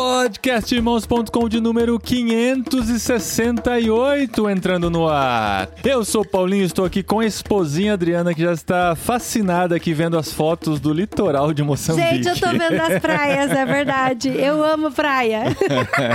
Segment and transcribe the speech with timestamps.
[0.00, 5.68] Podcastirmãos.com de número 568 entrando no ar.
[5.84, 9.92] Eu sou o Paulinho, estou aqui com a esposinha Adriana que já está fascinada aqui
[9.92, 12.22] vendo as fotos do litoral de Moçambique.
[12.22, 14.30] Gente, eu tô vendo as praias, é verdade.
[14.30, 15.54] Eu amo praia.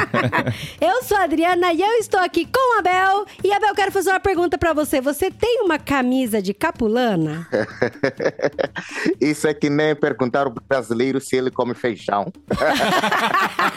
[0.81, 3.27] eu sou a Adriana e eu estou aqui com a Bel.
[3.44, 4.99] E Abel, quero fazer uma pergunta pra você.
[4.99, 7.48] Você tem uma camisa de capulana?
[9.22, 12.34] Isso é que nem perguntar ao brasileiro se ele come feijão.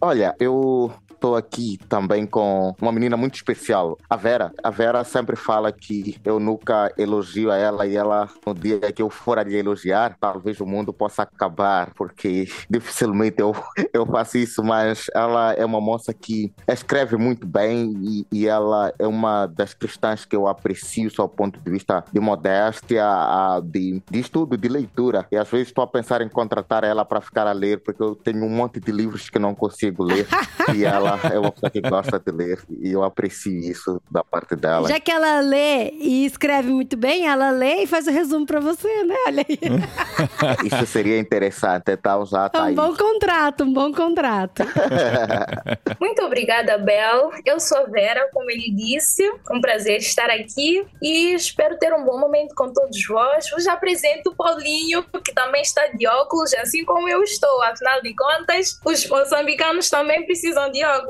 [0.00, 0.92] Olha, eu
[1.22, 4.50] tô aqui também com uma menina muito especial, a Vera.
[4.60, 9.00] A Vera sempre fala que eu nunca elogio a ela e ela, no dia que
[9.00, 13.54] eu for a elogiar, talvez o mundo possa acabar, porque dificilmente eu,
[13.94, 18.92] eu faço isso, mas ela é uma moça que escreve muito bem e, e ela
[18.98, 24.02] é uma das cristãs que eu aprecio do ponto de vista de modéstia, a- de,
[24.10, 25.24] de estudo, de leitura.
[25.30, 28.16] E às vezes estou a pensar em contratar ela para ficar a ler, porque eu
[28.16, 30.26] tenho um monte de livros que não consigo ler
[30.74, 34.54] e ela é uma pessoa que gosta de ler e eu aprecio isso da parte
[34.56, 34.88] dela.
[34.88, 38.60] Já que ela lê e escreve muito bem, ela lê e faz o resumo pra
[38.60, 39.14] você, né?
[39.26, 39.58] Olha aí.
[40.66, 41.84] Isso seria interessante,
[42.30, 42.74] já É tá um aí.
[42.74, 44.62] bom contrato, um bom contrato.
[46.00, 47.30] Muito obrigada, Bel.
[47.44, 49.22] Eu sou a Vera, como ele disse.
[49.50, 53.50] Um prazer estar aqui e espero ter um bom momento com todos vós.
[53.50, 57.62] Vos apresento o Paulinho, que também está de óculos, assim como eu estou.
[57.62, 61.01] Afinal de contas, os moçambicanos também precisam de óculos.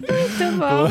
[0.00, 0.86] Muito bom.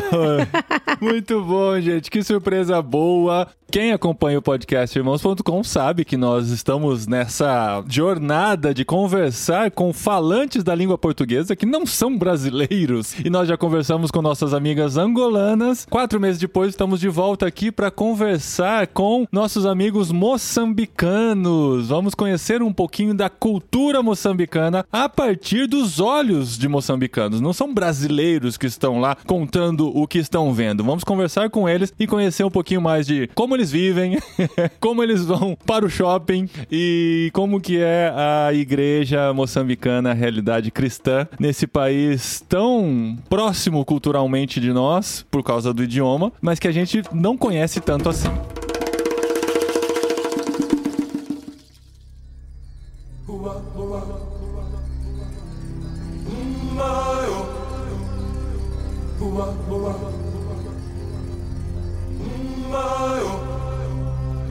[1.00, 2.10] Muito bom, gente.
[2.10, 3.48] Que surpresa boa.
[3.72, 10.62] Quem acompanha o podcast Irmãos.com sabe que nós estamos nessa jornada de conversar com falantes
[10.62, 13.18] da língua portuguesa que não são brasileiros.
[13.24, 15.86] E nós já conversamos com nossas amigas angolanas.
[15.88, 21.88] Quatro meses depois, estamos de volta aqui para conversar com nossos amigos moçambicanos.
[21.88, 27.40] Vamos conhecer um pouquinho da cultura moçambicana a partir dos olhos de moçambicanos.
[27.40, 30.82] Não são brasileiros que estão lá contando o que estão vendo.
[30.82, 34.18] Vamos conversar com eles e conhecer um pouquinho mais de como eles vivem,
[34.80, 40.70] como eles vão para o shopping e como que é a igreja moçambicana, a realidade
[40.70, 46.72] cristã nesse país tão próximo culturalmente de nós por causa do idioma, mas que a
[46.72, 48.30] gente não conhece tanto assim.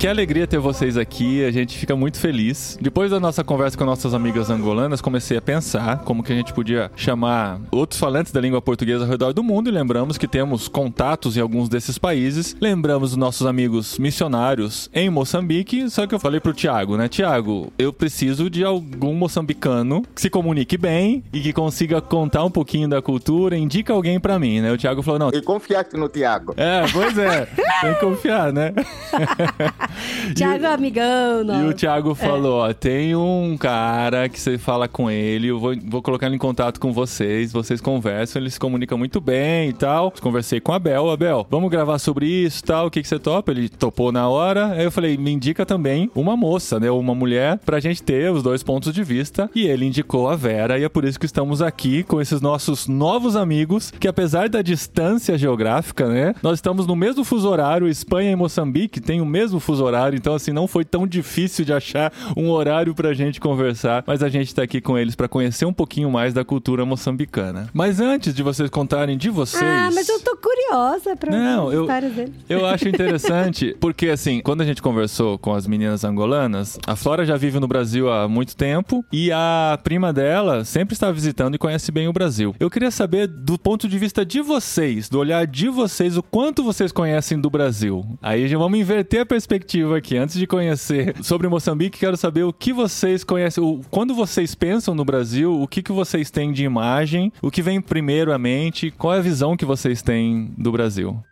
[0.01, 2.75] Que alegria ter vocês aqui, a gente fica muito feliz.
[2.81, 6.51] Depois da nossa conversa com nossas amigas angolanas, comecei a pensar como que a gente
[6.53, 10.67] podia chamar outros falantes da língua portuguesa ao redor do mundo e lembramos que temos
[10.67, 12.57] contatos em alguns desses países.
[12.59, 17.07] Lembramos dos nossos amigos missionários em Moçambique, só que eu falei pro Tiago, né?
[17.07, 22.50] Tiago, eu preciso de algum moçambicano que se comunique bem e que consiga contar um
[22.50, 24.72] pouquinho da cultura, indica alguém pra mim, né?
[24.72, 26.56] O Tiago falou, não, E confiaste no Tiago.
[26.57, 27.45] é, pois é,
[27.81, 28.73] tem que confiar, né?
[30.35, 35.47] Tiago, amigão, E o Thiago falou, ó, tem um cara que você fala com ele,
[35.47, 39.19] eu vou, vou colocar ele em contato com vocês, vocês conversam, ele se comunica muito
[39.19, 40.12] bem e tal.
[40.22, 43.19] Conversei com o Abel, Abel, vamos gravar sobre isso e tal, o que, que você
[43.19, 43.51] topa?
[43.51, 47.59] Ele topou na hora, aí eu falei, me indica também uma moça, né, uma mulher,
[47.66, 50.90] pra gente ter os dois pontos de vista, e ele indicou a Vera, e é
[50.90, 56.07] por isso que estamos aqui com esses nossos novos amigos, que apesar da distância geográfica,
[56.07, 60.16] né, nós estamos no mesmo fuso horário, Espanha e Moçambique tem o mesmo fuso horário,
[60.18, 64.30] então assim, não foi tão difícil de achar um horário pra gente conversar, mas a
[64.30, 67.68] gente tá aqui com eles pra conhecer um pouquinho mais da cultura moçambicana.
[67.74, 69.62] Mas antes de vocês contarem de vocês...
[69.64, 72.34] Ah, mas eu tô curiosa pra Não, eu- as histórias dele.
[72.50, 77.25] Eu acho interessante, porque assim, quando a gente conversou com as meninas angolanas, a Flora
[77.25, 81.57] já vive no Brasil há muito tempo e a prima dela sempre está visitando e
[81.57, 82.56] conhece bem o Brasil.
[82.60, 86.63] Eu queria saber, do ponto de vista de vocês, do olhar de vocês, o quanto
[86.63, 88.06] vocês conhecem do Brasil.
[88.22, 90.18] Aí já vamos inverter a perspectiva aqui.
[90.18, 94.94] Antes de conhecer sobre Moçambique, quero saber o que vocês conhecem, o, quando vocês pensam
[94.94, 98.91] no Brasil, o que, que vocês têm de imagem, o que vem primeiro à mente,
[98.91, 101.23] qual é a visão que vocês têm do Brasil?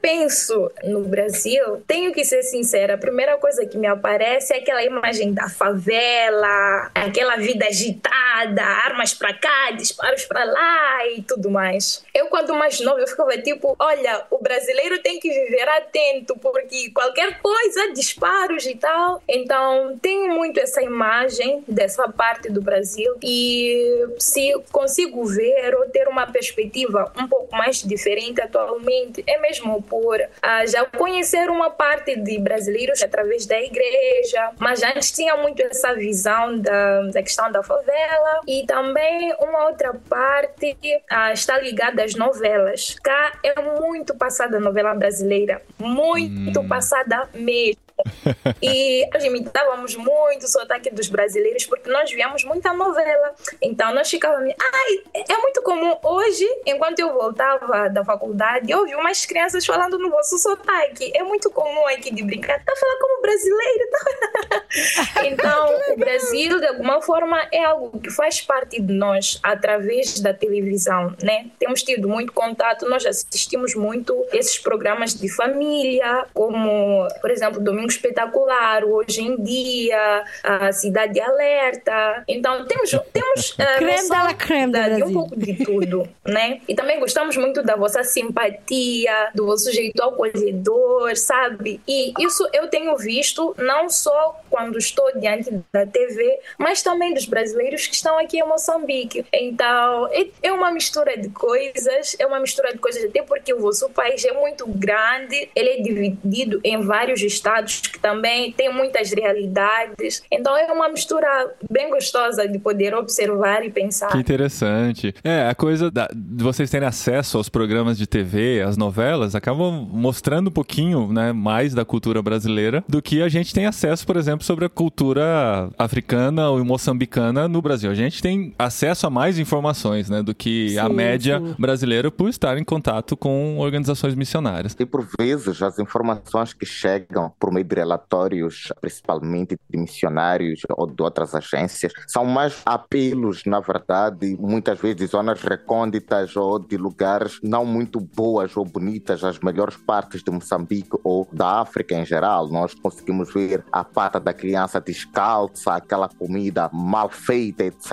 [0.00, 4.84] Penso no Brasil, tenho que ser sincera, a primeira coisa que me aparece é aquela
[4.84, 12.04] imagem da favela, aquela vida agitada, armas para cá, disparos para lá e tudo mais.
[12.14, 16.90] Eu, quando mais nova, eu ficava tipo: olha, o brasileiro tem que viver atento, porque
[16.90, 19.22] qualquer coisa, disparos e tal.
[19.28, 26.08] Então, tenho muito essa imagem dessa parte do Brasil e se consigo ver ou ter
[26.08, 32.16] uma perspectiva um pouco mais diferente atualmente, é mesmo por uh, já conhecer uma parte
[32.16, 37.62] de brasileiros através da igreja, mas antes tinha muito essa visão da, da questão da
[37.62, 40.76] favela e também uma outra parte
[41.10, 42.96] uh, está ligada às novelas.
[43.02, 46.68] Cá é muito passada a novela brasileira, muito hum.
[46.68, 47.87] passada mesmo
[48.62, 53.34] e nós imitávamos muito o sotaque dos brasileiros porque nós víamos muita novela.
[53.60, 54.54] Então nós ficávamos.
[54.60, 55.96] Ai, é muito comum.
[56.02, 61.12] Hoje, enquanto eu voltava da faculdade, eu ouvi umas crianças falando no vosso sotaque.
[61.14, 62.62] É muito comum aqui de brincar.
[62.64, 63.90] Tá falando como brasileiro.
[63.90, 65.24] Tá?
[65.26, 70.32] então, o Brasil, de alguma forma, é algo que faz parte de nós através da
[70.32, 71.46] televisão, né?
[71.58, 77.87] Temos tido muito contato, nós assistimos muito esses programas de família, como, por exemplo, Domingo
[77.88, 82.24] espetacular, hoje em dia, a Cidade Alerta.
[82.28, 86.60] Então, temos, temos uh, creme da creme de um pouco de tudo, né?
[86.68, 91.80] E também gostamos muito da vossa simpatia, do vosso jeito acolhedor, sabe?
[91.86, 97.26] E isso eu tenho visto não só quando estou diante da TV, mas também dos
[97.26, 99.24] brasileiros que estão aqui em Moçambique.
[99.32, 103.60] Então, é, é uma mistura de coisas, é uma mistura de coisas, até porque o
[103.60, 109.12] vosso país é muito grande, ele é dividido em vários estados que também tem muitas
[109.12, 110.22] realidades.
[110.30, 111.28] Então é uma mistura
[111.70, 114.08] bem gostosa de poder observar e pensar.
[114.08, 115.14] Que interessante.
[115.22, 119.88] É, a coisa da, de vocês terem acesso aos programas de TV, às novelas, acabam
[119.90, 124.16] mostrando um pouquinho né, mais da cultura brasileira do que a gente tem acesso, por
[124.16, 127.90] exemplo, sobre a cultura africana ou moçambicana no Brasil.
[127.90, 131.54] A gente tem acesso a mais informações né, do que sim, a média sim.
[131.58, 134.76] brasileira por estar em contato com organizações missionárias.
[134.78, 140.86] E por vezes as informações que chegam por meio de relatórios, principalmente de missionários ou
[140.86, 146.76] de outras agências, são mais apelos, na verdade, muitas vezes de zonas recônditas ou de
[146.76, 152.04] lugares não muito boas ou bonitas, as melhores partes de Moçambique ou da África em
[152.04, 152.48] geral.
[152.48, 157.92] Nós conseguimos ver a pata da criança descalça, aquela comida mal feita, etc.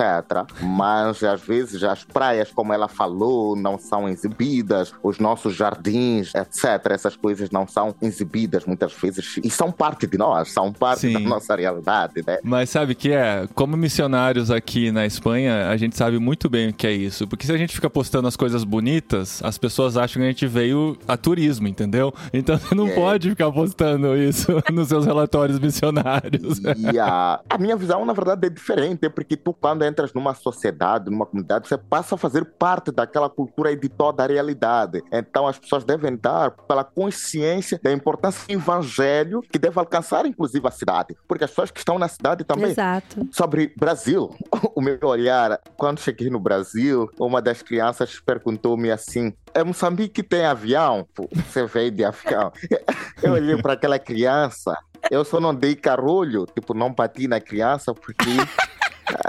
[0.62, 6.90] Mas às vezes as praias, como ela falou, não são exibidas, os nossos jardins, etc.
[6.90, 9.38] Essas coisas não são exibidas muitas vezes.
[9.42, 11.12] E são são parte de nós, são parte Sim.
[11.12, 12.38] da nossa realidade, né?
[12.42, 16.72] Mas sabe que é, como missionários aqui na Espanha, a gente sabe muito bem o
[16.72, 17.26] que é isso.
[17.26, 20.46] Porque se a gente fica postando as coisas bonitas, as pessoas acham que a gente
[20.46, 22.12] veio a turismo, entendeu?
[22.32, 22.94] Então você não é.
[22.94, 26.60] pode ficar postando isso nos seus relatórios missionários.
[26.92, 31.10] E a, a minha visão, na verdade, é diferente, porque tu, quando entras numa sociedade,
[31.10, 35.02] numa comunidade, você passa a fazer parte daquela cultura e de toda a realidade.
[35.10, 40.66] Então as pessoas devem dar pela consciência da importância do evangelho que deve alcançar, inclusive,
[40.66, 41.16] a cidade.
[41.26, 42.70] Porque as pessoas que estão na cidade também.
[42.70, 43.28] Exato.
[43.32, 44.34] Sobre Brasil,
[44.74, 50.22] o meu olhar, quando cheguei no Brasil, uma das crianças perguntou-me assim: é Moçambique que
[50.22, 51.06] tem avião?
[51.34, 52.52] Você veio de avião.
[53.22, 54.76] Eu olhei para aquela criança,
[55.10, 58.30] eu só não dei carolho, tipo, não bati na criança, porque.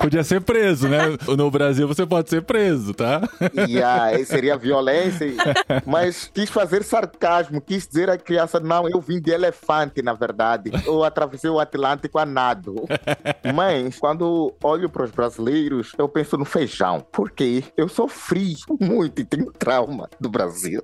[0.02, 1.00] Podia ser preso, né?
[1.38, 3.22] No Brasil você pode ser preso, tá?
[3.68, 5.28] E aí seria violência.
[5.86, 10.72] Mas quis fazer sarcasmo, quis dizer à criança: não, eu vim de elefante, na verdade.
[10.86, 12.86] Eu atravessei o Atlântico a nado.
[13.54, 17.06] Mas quando olho para os brasileiros, eu penso no feijão.
[17.12, 20.84] Porque eu sofri muito e tenho trauma do Brasil.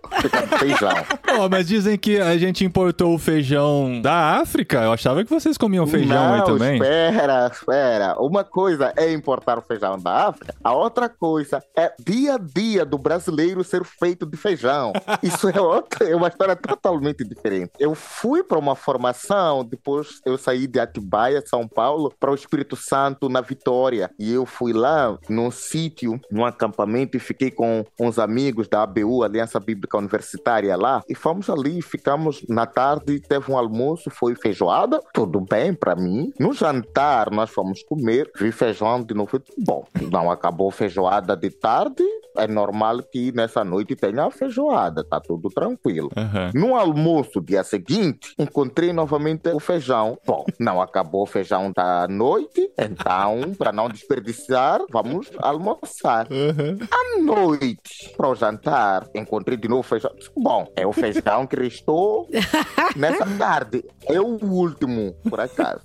[0.60, 0.94] feijão.
[1.40, 4.82] Oh, mas dizem que a gente importou o feijão da África.
[4.84, 6.76] Eu achava que vocês comiam feijão não, aí também.
[6.76, 8.16] Espera, espera.
[8.20, 12.38] Uma coisa coisa é importar o feijão da África, a outra coisa é dia a
[12.38, 14.92] dia do brasileiro ser feito de feijão.
[15.24, 17.72] Isso é outra, é uma história totalmente diferente.
[17.80, 22.76] Eu fui para uma formação, depois eu saí de Atibaia, São Paulo, para o Espírito
[22.76, 24.10] Santo na Vitória.
[24.20, 29.24] E eu fui lá num sítio, num acampamento e fiquei com uns amigos da ABU,
[29.24, 35.00] Aliança Bíblica Universitária lá, e fomos ali, ficamos na tarde, teve um almoço, foi feijoada,
[35.14, 36.32] tudo bem para mim.
[36.40, 38.73] No jantar nós fomos comer, vi feijão
[39.06, 39.42] de novo.
[39.58, 42.04] Bom, não acabou feijoada de tarde,
[42.38, 46.10] é normal que nessa noite tenha feijoada, tá tudo tranquilo.
[46.16, 46.52] Aham.
[46.54, 50.18] No almoço, dia seguinte, encontrei novamente o feijão.
[50.26, 56.28] Bom, não acabou o feijão da noite, então, para não desperdiçar, vamos almoçar.
[56.32, 56.78] Aham.
[56.92, 60.12] À noite, para o jantar, encontrei de novo feijão.
[60.36, 62.28] Bom, é o feijão que restou
[62.96, 63.84] nessa tarde.
[64.08, 65.82] É o último, por acaso.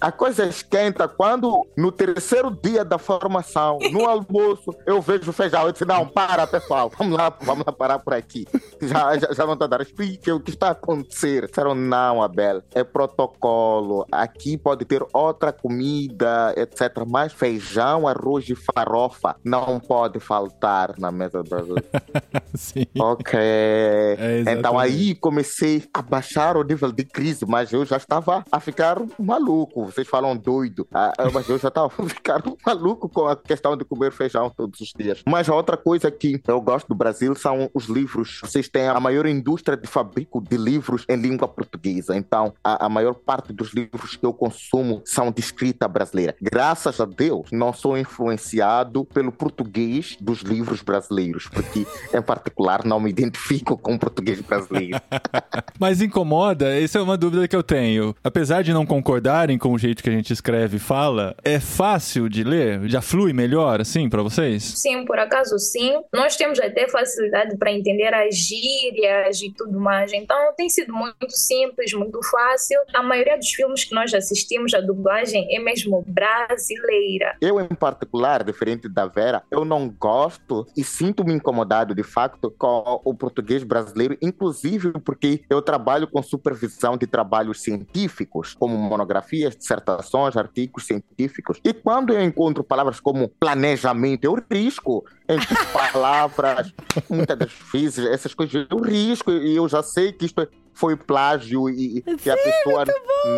[0.00, 5.66] A coisa esquenta quando, no terceiro dia da formação, no almoço, eu vejo feijão.
[5.66, 8.46] Eu disse: Não, para, pessoal, vamos lá, vamos lá parar por aqui.
[8.80, 9.82] Já, já, já não está dando.
[9.82, 11.46] Explique o que está a acontecer.
[11.46, 14.06] Disseram: Não, Abel, é protocolo.
[14.10, 17.04] Aqui pode ter outra comida, etc.
[17.06, 21.76] Mas feijão, arroz e farofa não pode faltar na mesa do Brasil.
[22.54, 22.86] Sim.
[22.98, 23.38] Ok.
[23.38, 24.58] exatamente.
[24.58, 28.98] então aí comecei a baixar o nível de crise, mas eu já estava a ficar
[29.38, 29.86] maluco.
[29.86, 33.76] Vocês falam doido, ah, ah, mas eu já estava a ficar maluco com a questão
[33.76, 35.22] de comer feijão todos os dias.
[35.26, 38.40] Mas a outra coisa que eu gosto do Brasil são os livros.
[38.42, 42.16] Vocês têm a maior indústria de fabrico de livros em língua portuguesa.
[42.16, 46.34] Então, a, a maior parte dos livros que eu consumo são de escrita brasileira.
[46.40, 52.98] Graças a Deus, não sou influenciado pelo português dos livros brasileiros, porque, em particular, não
[53.00, 55.00] me identifico com o português brasileiro.
[55.78, 56.78] Mas incomoda?
[56.78, 58.14] Essa é uma dúvida que eu tenho.
[58.22, 58.86] Apesar de não
[59.18, 62.88] concordarem com o jeito que a gente escreve e fala, é fácil de ler?
[62.88, 64.62] Já flui melhor, assim, pra vocês?
[64.62, 66.00] Sim, por acaso sim.
[66.12, 70.12] Nós temos até facilidade para entender as gírias e tudo mais.
[70.12, 72.78] Então tem sido muito simples, muito fácil.
[72.94, 77.36] A maioria dos filmes que nós assistimos, a dublagem é mesmo brasileira.
[77.40, 83.00] Eu, em particular, diferente da Vera, eu não gosto e sinto-me incomodado, de facto, com
[83.04, 88.76] o português brasileiro, inclusive porque eu trabalho com supervisão de trabalhos científicos, como
[89.08, 91.58] monografias, dissertações, artigos científicos.
[91.64, 95.38] E quando eu encontro palavras como planejamento, eu risco em
[95.72, 96.72] palavras,
[97.08, 100.46] muitas das vezes, essas coisas, eu risco e eu já sei que isto
[100.78, 102.84] foi plágio e, e a pessoa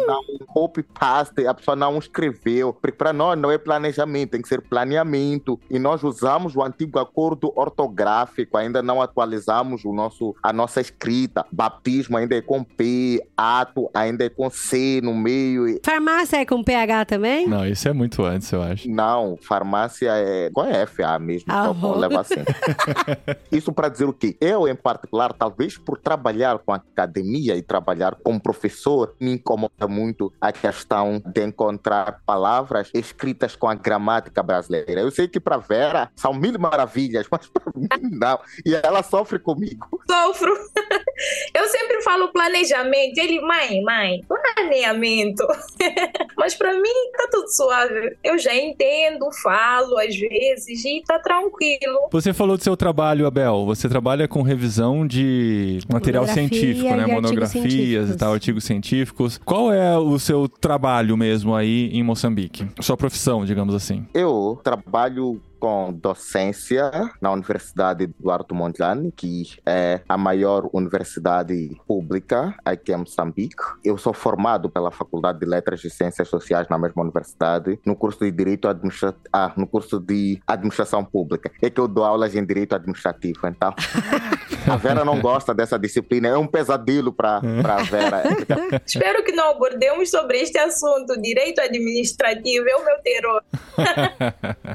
[0.06, 2.72] não copy paste, a pessoa não escreveu.
[2.74, 5.58] Porque para nós não é planejamento, tem que ser planeamento.
[5.70, 11.46] E nós usamos o antigo acordo ortográfico, ainda não atualizamos o nosso, a nossa escrita.
[11.50, 15.66] Baptismo ainda é com P, ato ainda é com C no meio.
[15.66, 17.48] e- Farmácia é com PH também?
[17.48, 18.88] Não, isso é muito antes, eu acho.
[18.90, 21.96] Não, farmácia é com FA mesmo, Ah, só bom.
[21.96, 22.34] leva assim.
[23.50, 24.36] Isso para dizer o quê?
[24.40, 30.32] Eu, em particular, talvez por trabalhar com academia e trabalhar como professor, me incomoda muito
[30.40, 35.00] a questão de encontrar palavras escritas com a gramática brasileira.
[35.00, 38.38] Eu sei que para Vera são mil maravilhas, mas para mim não.
[38.64, 39.88] E ela sofre comigo.
[40.08, 40.52] Sofro.
[41.54, 43.18] Eu sempre falo planejamento.
[43.18, 45.46] Ele, mãe, mãe, planeamento.
[46.36, 48.16] Mas para mim tá tudo suave.
[48.24, 52.08] Eu já entendo, falo às vezes e tá tranquilo.
[52.10, 53.66] Você falou do seu trabalho, Abel.
[53.66, 57.06] Você trabalha com revisão de material científico, né?
[57.22, 59.38] Monografias e tal, artigos científicos.
[59.44, 62.66] Qual é o seu trabalho mesmo aí em Moçambique?
[62.80, 64.06] Sua profissão, digamos assim.
[64.14, 66.90] Eu trabalho com docência
[67.20, 73.62] na Universidade Eduardo Mondlane, que é a maior universidade pública aqui em Moçambique.
[73.84, 78.20] Eu sou formado pela Faculdade de Letras e Ciências Sociais na mesma universidade, no curso
[78.20, 79.14] de Direito Administra...
[79.30, 81.50] ah, no curso de Administração Pública.
[81.60, 83.74] É que eu dou aulas em Direito Administrativo, então
[84.66, 88.22] a Vera não gosta dessa disciplina, é um pesadelo para a Vera.
[88.86, 91.20] Espero que não abordemos sobre este assunto.
[91.20, 93.42] Direito administrativo é o meu terror.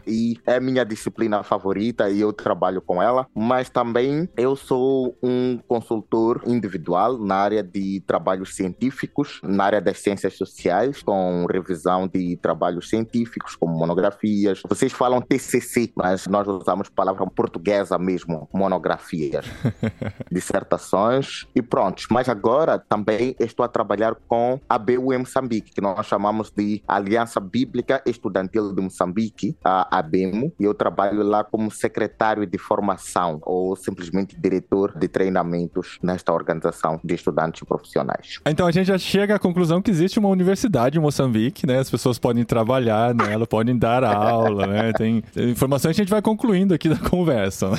[0.05, 5.59] e é minha disciplina favorita e eu trabalho com ela, mas também eu sou um
[5.67, 12.37] consultor individual na área de trabalhos científicos, na área das ciências sociais, com revisão de
[12.37, 14.61] trabalhos científicos, como monografias.
[14.67, 19.45] Vocês falam TCC, mas nós usamos palavra portuguesa mesmo, monografias,
[20.31, 22.03] dissertações e pronto.
[22.09, 26.81] Mas agora também estou a trabalhar com a BU em Moçambique, que nós chamamos de
[26.87, 33.39] Aliança Bíblica Estudantil de Moçambique, a ABEMO, e eu trabalho lá como secretário de formação
[33.43, 38.39] ou simplesmente diretor de treinamentos nesta organização de estudantes profissionais.
[38.45, 41.79] Então a gente já chega à conclusão que existe uma universidade em Moçambique, né?
[41.79, 44.93] As pessoas podem trabalhar nela, podem dar aula, né?
[44.93, 47.71] Tem informações que a gente vai concluindo aqui da conversa.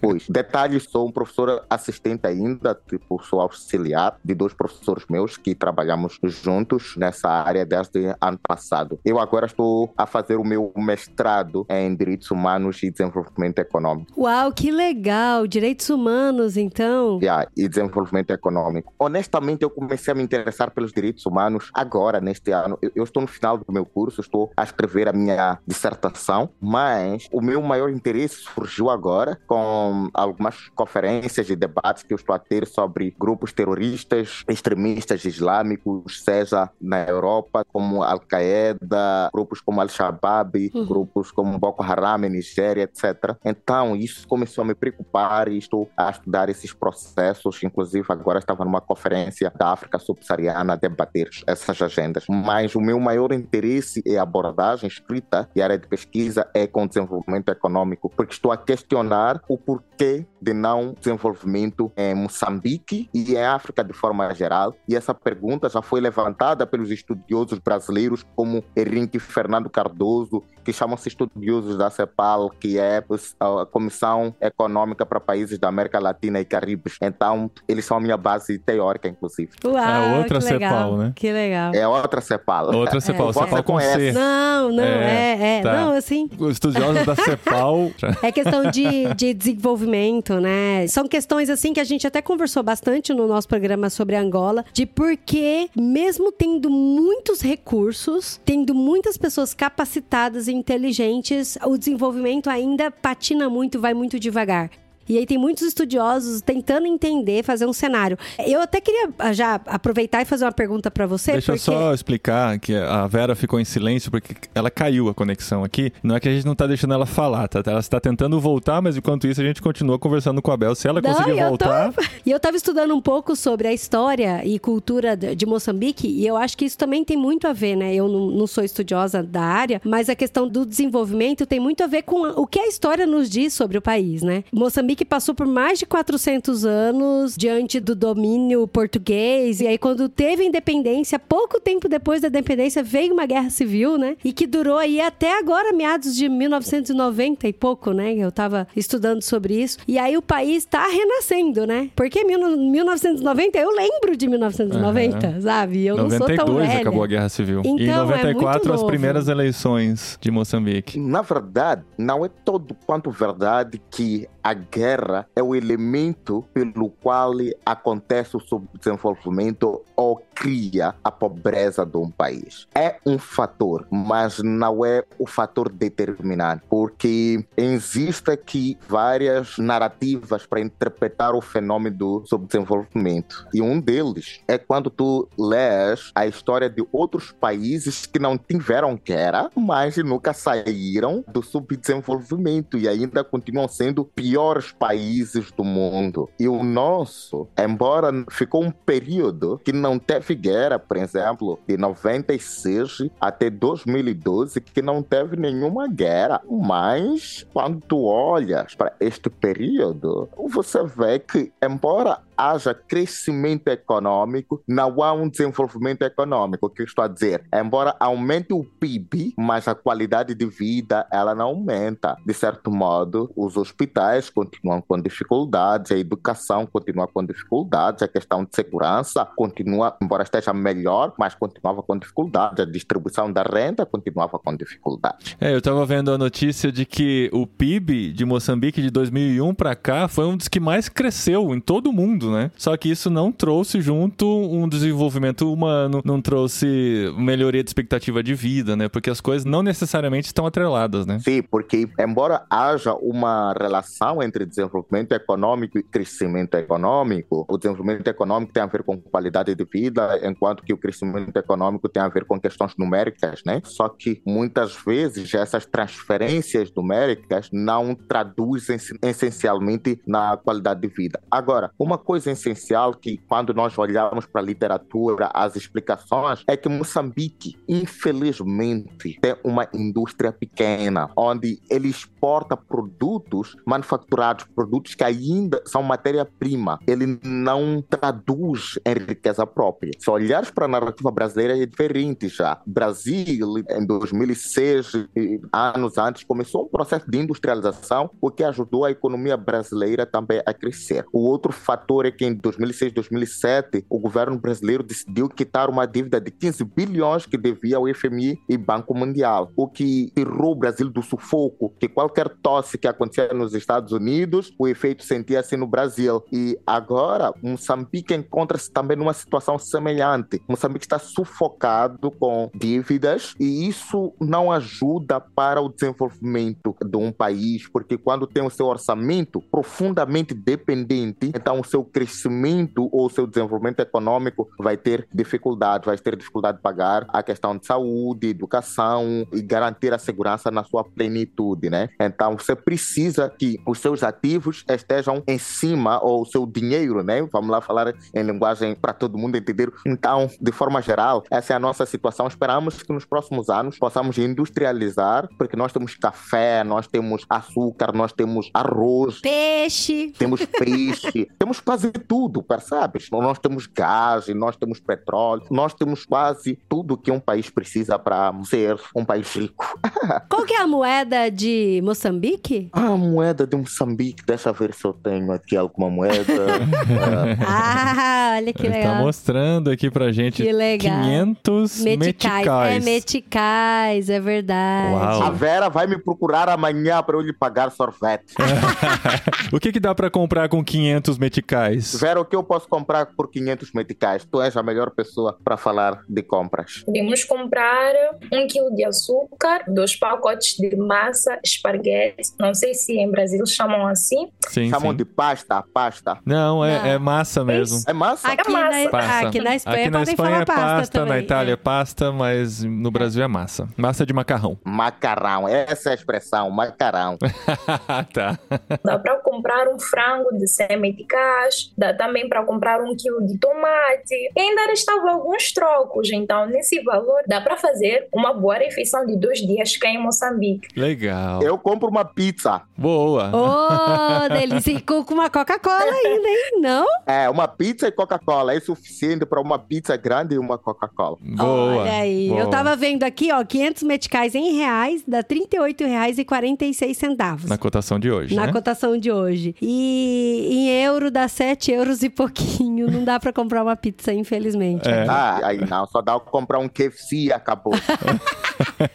[0.00, 5.54] Pois, detalhe, sou um professor assistente ainda, tipo, sou auxiliar de dois professores meus que
[5.54, 8.98] trabalhamos juntos nessa área desde ano passado.
[9.04, 14.12] Eu agora estou a fazer o meu mestrado em Direito direitos humanos e desenvolvimento econômico.
[14.16, 15.46] Uau, que legal!
[15.46, 17.18] Direitos humanos, então.
[17.20, 18.92] Yeah, e desenvolvimento econômico.
[18.98, 22.78] Honestamente, eu comecei a me interessar pelos direitos humanos agora, neste ano.
[22.80, 27.28] Eu, eu estou no final do meu curso, estou a escrever a minha dissertação, mas
[27.32, 32.38] o meu maior interesse surgiu agora com algumas conferências e debates que eu estou a
[32.38, 40.86] ter sobre grupos terroristas, extremistas islâmicos, seja na Europa, como Al-Qaeda, grupos como Al-Shabaab, Uhum.
[40.86, 43.36] grupos como Boko Haram em Nigéria, etc.
[43.44, 47.62] Então, isso começou a me preocupar e estou a estudar esses processos.
[47.62, 52.24] Inclusive, agora estava numa conferência da África Subsaariana a debater essas agendas.
[52.28, 57.48] Mas o meu maior interesse e abordagem escrita e área de pesquisa é com desenvolvimento
[57.50, 63.82] econômico, porque estou a questionar o porquê de não desenvolvimento em Moçambique e em África
[63.82, 64.74] de forma geral.
[64.86, 71.08] E essa pergunta já foi levantada pelos estudiosos brasileiros como Henrique Fernando Cardoso, que chamam-se
[71.08, 73.02] estudiosos da CEPAL, que é
[73.40, 76.90] a Comissão Econômica para Países da América Latina e Caribe.
[77.00, 79.50] Então, eles são a minha base teórica, inclusive.
[79.64, 80.70] Uau, É outra que legal.
[80.70, 81.12] CEPAL, né?
[81.14, 81.72] Que legal.
[81.74, 82.74] É outra CEPAL.
[82.74, 84.12] Outra CEPAL, É, CEPAL você com C.
[84.12, 85.62] Não, não, É, é, é.
[85.62, 85.72] tá.
[85.72, 86.28] Não, assim.
[86.38, 87.90] Os estudiosos da CEPAL.
[88.22, 90.86] É questão de, de desenvolvimento, né?
[90.88, 94.86] São questões assim que a gente até conversou bastante no nosso programa sobre Angola, de
[94.86, 102.90] por que, mesmo tendo muitos recursos, tendo muitas pessoas capacitadas e inteligentes, o desenvolvimento ainda
[102.90, 104.70] patina muito, vai muito devagar.
[105.08, 108.18] E aí tem muitos estudiosos tentando entender, fazer um cenário.
[108.46, 111.64] Eu até queria ah, já aproveitar e fazer uma pergunta pra você, Deixa eu porque
[111.64, 115.92] só explicar que a Vera ficou em silêncio porque ela caiu a conexão aqui.
[116.02, 117.62] Não é que a gente não tá deixando ela falar, tá?
[117.66, 120.74] Ela está tentando voltar, mas enquanto isso a gente continua conversando com a Bel.
[120.74, 121.92] Se ela Não, conseguir eu voltar.
[121.92, 126.26] tô- E eu tava estudando um pouco sobre a história e cultura de Moçambique, e
[126.26, 127.94] eu acho que isso também tem muito a ver, né?
[127.94, 132.02] Eu não, sou estudiosa da área, mas a questão do desenvolvimento tem muito a ver
[132.02, 134.44] com o que a história nos diz sobre o país, né?
[134.52, 140.42] Moçambique passou por mais de 400 anos diante do domínio português, e aí quando teve
[140.42, 144.14] a independência, pouco tempo depois da independência, veio uma guerra civil, né?
[144.22, 148.12] E que durou aí até agora, meados de 1990 e pouco, né?
[148.14, 149.78] Eu tava estudando sobre isso.
[149.88, 151.88] E aí o país tá renascendo, né?
[151.96, 155.86] Porque mil- 1990, eu lembro de 1990, sabe?
[155.86, 156.80] Eu não sou tão 92 velha.
[156.80, 157.62] acabou a Guerra Civil.
[157.64, 160.98] e em Então, é 94 as primeiras eleições de Moçambique.
[160.98, 167.32] Na verdade, não é todo quanto verdade que a guerra é o elemento pelo qual
[167.64, 172.68] acontece o subdesenvolvimento ou cria a pobreza de um país.
[172.74, 180.60] É um fator, mas não é o fator determinante, porque existe aqui várias narrativas para
[180.60, 183.46] interpretar o fenômeno do subdesenvolvimento.
[183.54, 189.00] E um deles é quando tu lês a história de outros países que não tiveram
[189.02, 194.33] guerra, mas nunca saíram do subdesenvolvimento e ainda continuam sendo piores
[194.72, 196.28] países do mundo.
[196.38, 203.10] E o nosso, embora ficou um período que não teve guerra, por exemplo, de 96
[203.20, 206.40] até 2012, que não teve nenhuma guerra.
[206.48, 215.02] Mas quando tu olhas para este período, você vê que, embora haja crescimento econômico, não
[215.02, 216.66] há um desenvolvimento econômico.
[216.66, 217.44] O que eu estou a dizer?
[217.54, 222.16] Embora aumente o PIB, mas a qualidade de vida ela não aumenta.
[222.24, 228.44] De certo modo, os hospitais continuam com dificuldades, a educação continua com dificuldades, a questão
[228.44, 234.38] de segurança continua, embora esteja melhor, mas continuava com dificuldades, a distribuição da renda continuava
[234.38, 235.36] com dificuldades.
[235.40, 239.74] É, eu tava vendo a notícia de que o PIB de Moçambique de 2001 pra
[239.74, 242.50] cá foi um dos que mais cresceu em todo o mundo, né?
[242.56, 248.34] Só que isso não trouxe junto um desenvolvimento humano, não trouxe melhoria de expectativa de
[248.34, 248.88] vida, né?
[248.88, 251.18] Porque as coisas não necessariamente estão atreladas, né?
[251.20, 258.52] Sim, porque embora haja uma relação entre desenvolvimento econômico e crescimento econômico, o desenvolvimento econômico
[258.52, 262.24] tem a ver com qualidade de vida, enquanto que o crescimento econômico tem a ver
[262.24, 263.60] com questões numéricas, né?
[263.64, 271.20] Só que muitas vezes essas transferências numéricas não traduzem essencialmente na qualidade de vida.
[271.30, 276.68] Agora, uma coisa essencial que quando nós olhamos para a literatura, as explicações, é que
[276.68, 285.82] Moçambique, infelizmente, tem uma indústria pequena, onde ele exporta produtos manufacturados, produtos que ainda são
[285.82, 286.78] matéria-prima.
[286.86, 289.92] Ele não traduz em riqueza própria.
[289.98, 292.60] Se olhares para a narrativa brasileira, é diferente já.
[292.66, 298.90] Brasil, em 2006, e anos antes, começou um processo de industrialização, o que ajudou a
[298.90, 301.04] economia brasileira também a crescer.
[301.12, 306.30] O outro fator que em 2006, 2007, o governo brasileiro decidiu quitar uma dívida de
[306.30, 311.02] 15 bilhões que devia ao FMI e Banco Mundial, o que tirou o Brasil do
[311.02, 316.22] sufoco, que qualquer tosse que acontecia nos Estados Unidos, o efeito sentia-se no Brasil.
[316.32, 320.40] E agora, Moçambique encontra-se também numa situação semelhante.
[320.48, 327.68] Moçambique está sufocado com dívidas e isso não ajuda para o desenvolvimento de um país,
[327.68, 333.78] porque quando tem o seu orçamento profundamente dependente, então o seu crescimento ou seu desenvolvimento
[333.78, 339.40] econômico vai ter dificuldade, vai ter dificuldade de pagar a questão de saúde, educação e
[339.40, 341.88] garantir a segurança na sua plenitude, né?
[342.00, 347.22] Então você precisa que os seus ativos estejam em cima ou o seu dinheiro, né?
[347.32, 349.72] Vamos lá falar em linguagem para todo mundo entender.
[349.86, 352.26] Então, de forma geral, essa é a nossa situação.
[352.26, 358.12] Esperamos que nos próximos anos possamos industrializar, porque nós temos café, nós temos açúcar, nós
[358.12, 360.12] temos arroz, Peixe.
[360.18, 363.08] temos peixe, temos quase tudo, percebes?
[363.10, 368.32] Nós temos gás, nós temos petróleo, nós temos quase tudo que um país precisa para
[368.44, 369.64] ser um país rico.
[370.28, 372.68] Qual que é a moeda de Moçambique?
[372.72, 376.24] A moeda de Moçambique, deixa eu ver se eu tenho aqui alguma moeda.
[377.46, 378.96] Ah, olha que Ele tá legal.
[378.96, 381.02] mostrando aqui pra gente Que legal.
[381.02, 381.98] 500 Meticais.
[382.06, 382.74] meticais.
[382.76, 384.92] É meticais, é verdade.
[384.94, 385.22] Uau.
[385.24, 388.34] a Vera vai me procurar amanhã para eu lhe pagar sorvete.
[389.52, 391.73] o que que dá pra comprar com 500 meticais?
[391.98, 394.24] Vera, o que eu posso comprar por 500 meticais?
[394.24, 396.82] Tu és a melhor pessoa para falar de compras.
[396.84, 397.94] Podemos comprar
[398.32, 402.22] um quilo de açúcar, dois pacotes de massa, esparguete.
[402.38, 404.30] Não sei se em Brasil chamam assim.
[404.48, 404.96] Sim, Chamam sim.
[404.98, 406.18] de pasta, pasta.
[406.24, 406.86] Não, é, Não.
[406.86, 407.82] é massa mesmo.
[407.86, 408.28] É massa?
[408.28, 408.84] Aqui, massa.
[408.84, 409.28] na, Pasta.
[409.28, 411.12] aqui na Espanha Aqui na Espanha falar é pasta, também.
[411.14, 411.56] na Itália é é.
[411.56, 413.68] pasta, mas no Brasil é massa.
[413.76, 414.58] Massa de macarrão.
[414.64, 417.16] Macarrão, essa é a expressão, macarrão.
[418.12, 418.38] tá.
[418.84, 423.38] Dá para comprar um frango de 100 meticais, dá também para comprar um quilo de
[423.38, 424.14] tomate.
[424.36, 429.16] E ainda restavam alguns trocos, então nesse valor dá para fazer uma boa refeição de
[429.16, 430.68] dois dias cá em Moçambique.
[430.78, 431.42] Legal.
[431.42, 432.62] Eu compro uma pizza.
[432.76, 433.30] Boa.
[433.34, 434.72] Oh, delícia.
[434.72, 436.60] E com uma Coca-Cola ainda, hein?
[436.60, 436.86] Não?
[437.06, 441.16] É, uma pizza e Coca-Cola é suficiente para uma pizza grande e uma Coca-Cola.
[441.20, 441.82] Boa.
[441.82, 442.28] Olha aí.
[442.28, 442.40] boa.
[442.40, 447.44] Eu tava vendo aqui, ó, 500 meticais em reais, dá R$ 38,46 centavos.
[447.48, 448.52] Na cotação de hoje, Na né?
[448.52, 449.54] cotação de hoje.
[449.60, 452.90] E em euro dá 7 euros e pouquinho.
[452.90, 454.88] Não dá pra comprar uma pizza, infelizmente.
[454.88, 455.06] É.
[455.08, 457.72] Ah, aí não, só dá pra comprar um KFC e acabou.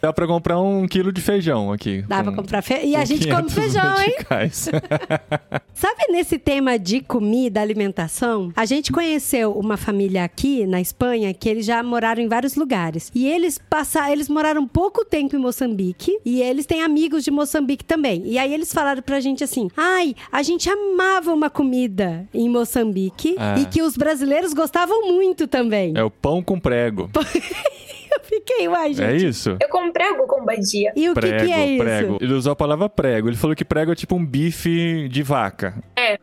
[0.02, 2.02] Dá pra comprar um quilo de feijão aqui.
[2.08, 2.80] Dá pra com- comprar fe...
[2.86, 4.16] E a gente come 500 feijão, hein?
[5.74, 8.52] Sabe nesse tema de comida, alimentação?
[8.56, 13.12] A gente conheceu uma família aqui na Espanha que eles já moraram em vários lugares.
[13.14, 17.84] E eles passaram, eles moraram pouco tempo em Moçambique e eles têm amigos de Moçambique
[17.84, 18.24] também.
[18.26, 23.36] E aí eles falaram pra gente assim: "Ai, a gente amava uma comida em Moçambique
[23.38, 23.60] Ah.
[23.60, 25.94] e que os brasileiros gostavam muito também".
[25.96, 27.10] É o pão com prego.
[28.20, 29.08] Eu fiquei, uai, gente.
[29.10, 29.58] É isso?
[29.60, 30.92] Eu comprego com badia.
[30.96, 31.84] E o que, prego, que é isso?
[31.84, 32.18] prego.
[32.22, 33.30] Ele usou a palavra prego.
[33.30, 35.76] Ele falou que prego é tipo um bife de vaca.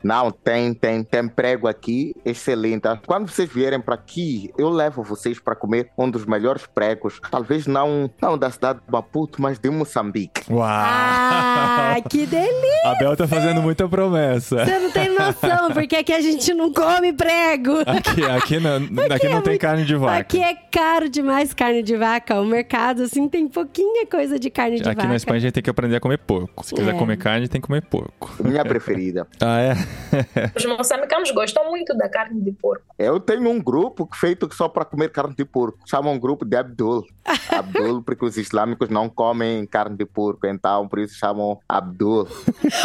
[0.02, 2.82] Não, tem, tem, tem prego aqui, excelente.
[3.06, 7.20] Quando vocês vierem para aqui, eu levo vocês para comer um dos melhores pregos.
[7.30, 10.42] Talvez não, não da cidade de Maputo, mas de Moçambique.
[10.50, 10.66] Uau!
[10.68, 12.90] Ah, que delícia!
[12.90, 14.64] A Bel tá fazendo muita promessa.
[14.64, 17.80] Você não tem noção, porque aqui a gente não come prego.
[17.86, 20.18] Aqui, aqui não, aqui não é tem muito- carne de vaca.
[20.18, 22.40] Aqui é caro demais carne de vaca.
[22.40, 25.08] O mercado, assim, tem pouquinha coisa de carne de Aqui vaca.
[25.08, 26.64] na Espanha a gente tem que aprender a comer porco.
[26.64, 26.98] Se quiser É.
[26.98, 28.34] comer carne, tem que comer porco.
[28.42, 29.26] Minha preferida.
[29.40, 29.74] Ah, é?
[30.56, 32.84] Os moçambicanos gostam muito da carne de porco.
[32.98, 35.78] Eu tenho um grupo feito só para comer carne de porco.
[35.86, 37.04] Chamam um grupo de Abdul.
[37.50, 42.26] Abdul, porque os islâmicos não comem carne de porco, então por isso chamam Abdul.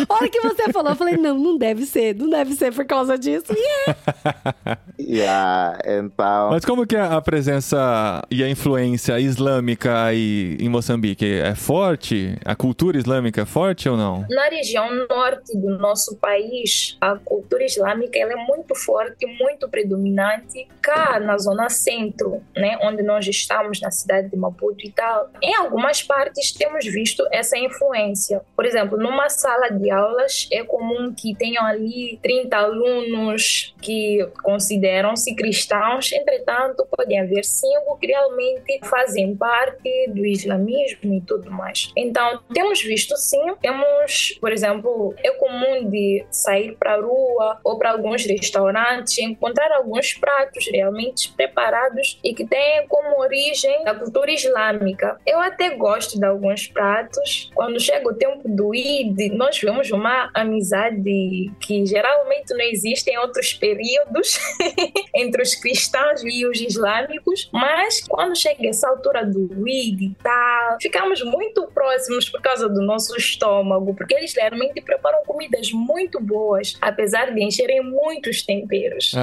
[0.10, 2.16] A hora que você falou, eu falei, não, não deve ser.
[2.16, 3.54] Não deve ser por causa disso.
[3.54, 5.22] E é.
[5.22, 6.50] Yeah, então.
[6.52, 11.26] Mas como que é a presença e a influência islâmica aí em Moçambique?
[11.26, 12.38] É forte?
[12.46, 14.26] A cultura islâmica é forte ou não?
[14.30, 20.68] Na região norte do nosso país, a cultura islâmica ela é muito forte, muito predominante.
[20.82, 25.56] Cá na zona centro, né, onde nós estamos, na cidade de Maputo e tal, em
[25.56, 28.42] algumas partes temos visto essa influência.
[28.56, 35.36] Por exemplo, numa sala de aulas é comum que tenham ali 30 alunos que consideram-se
[35.36, 41.92] cristãos, entretanto, podem haver cinco que realmente fazem parte do islamismo e tudo mais.
[41.96, 47.78] Então, temos visto sim, temos, por exemplo, é comum de sair para a rua ou
[47.78, 53.94] para alguns restaurantes e encontrar alguns pratos realmente preparados e que têm como origem a
[53.96, 55.18] cultura islâmica.
[55.26, 57.50] Eu até gosto de alguns pratos.
[57.54, 63.18] Quando chega o tempo do Eid, nós vemos uma amizade que geralmente não existe em
[63.18, 64.40] outros períodos
[65.16, 71.24] entre os cristãos e os islâmicos, mas quando chega essa altura do Eid, tá, ficamos
[71.24, 77.34] muito próximos por causa do nosso estômago, porque eles realmente preparam comidas muito boas, apesar
[77.34, 79.14] de encherem muitos temperos.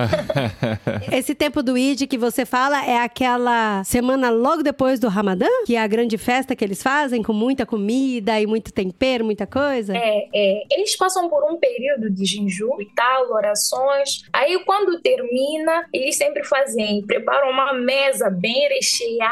[1.12, 5.46] Esse tempo do Eid que você fala é aquela semana logo depois do Ramadã?
[5.66, 9.46] Que é a grande festa que eles fazem com muita comida e muito tempero, muita
[9.46, 9.96] coisa?
[9.96, 10.62] É, é.
[10.70, 14.22] Eles passam por um período de jejum e tal, orações.
[14.32, 19.27] Aí quando termina, eles sempre fazem, preparam uma mesa bem recheada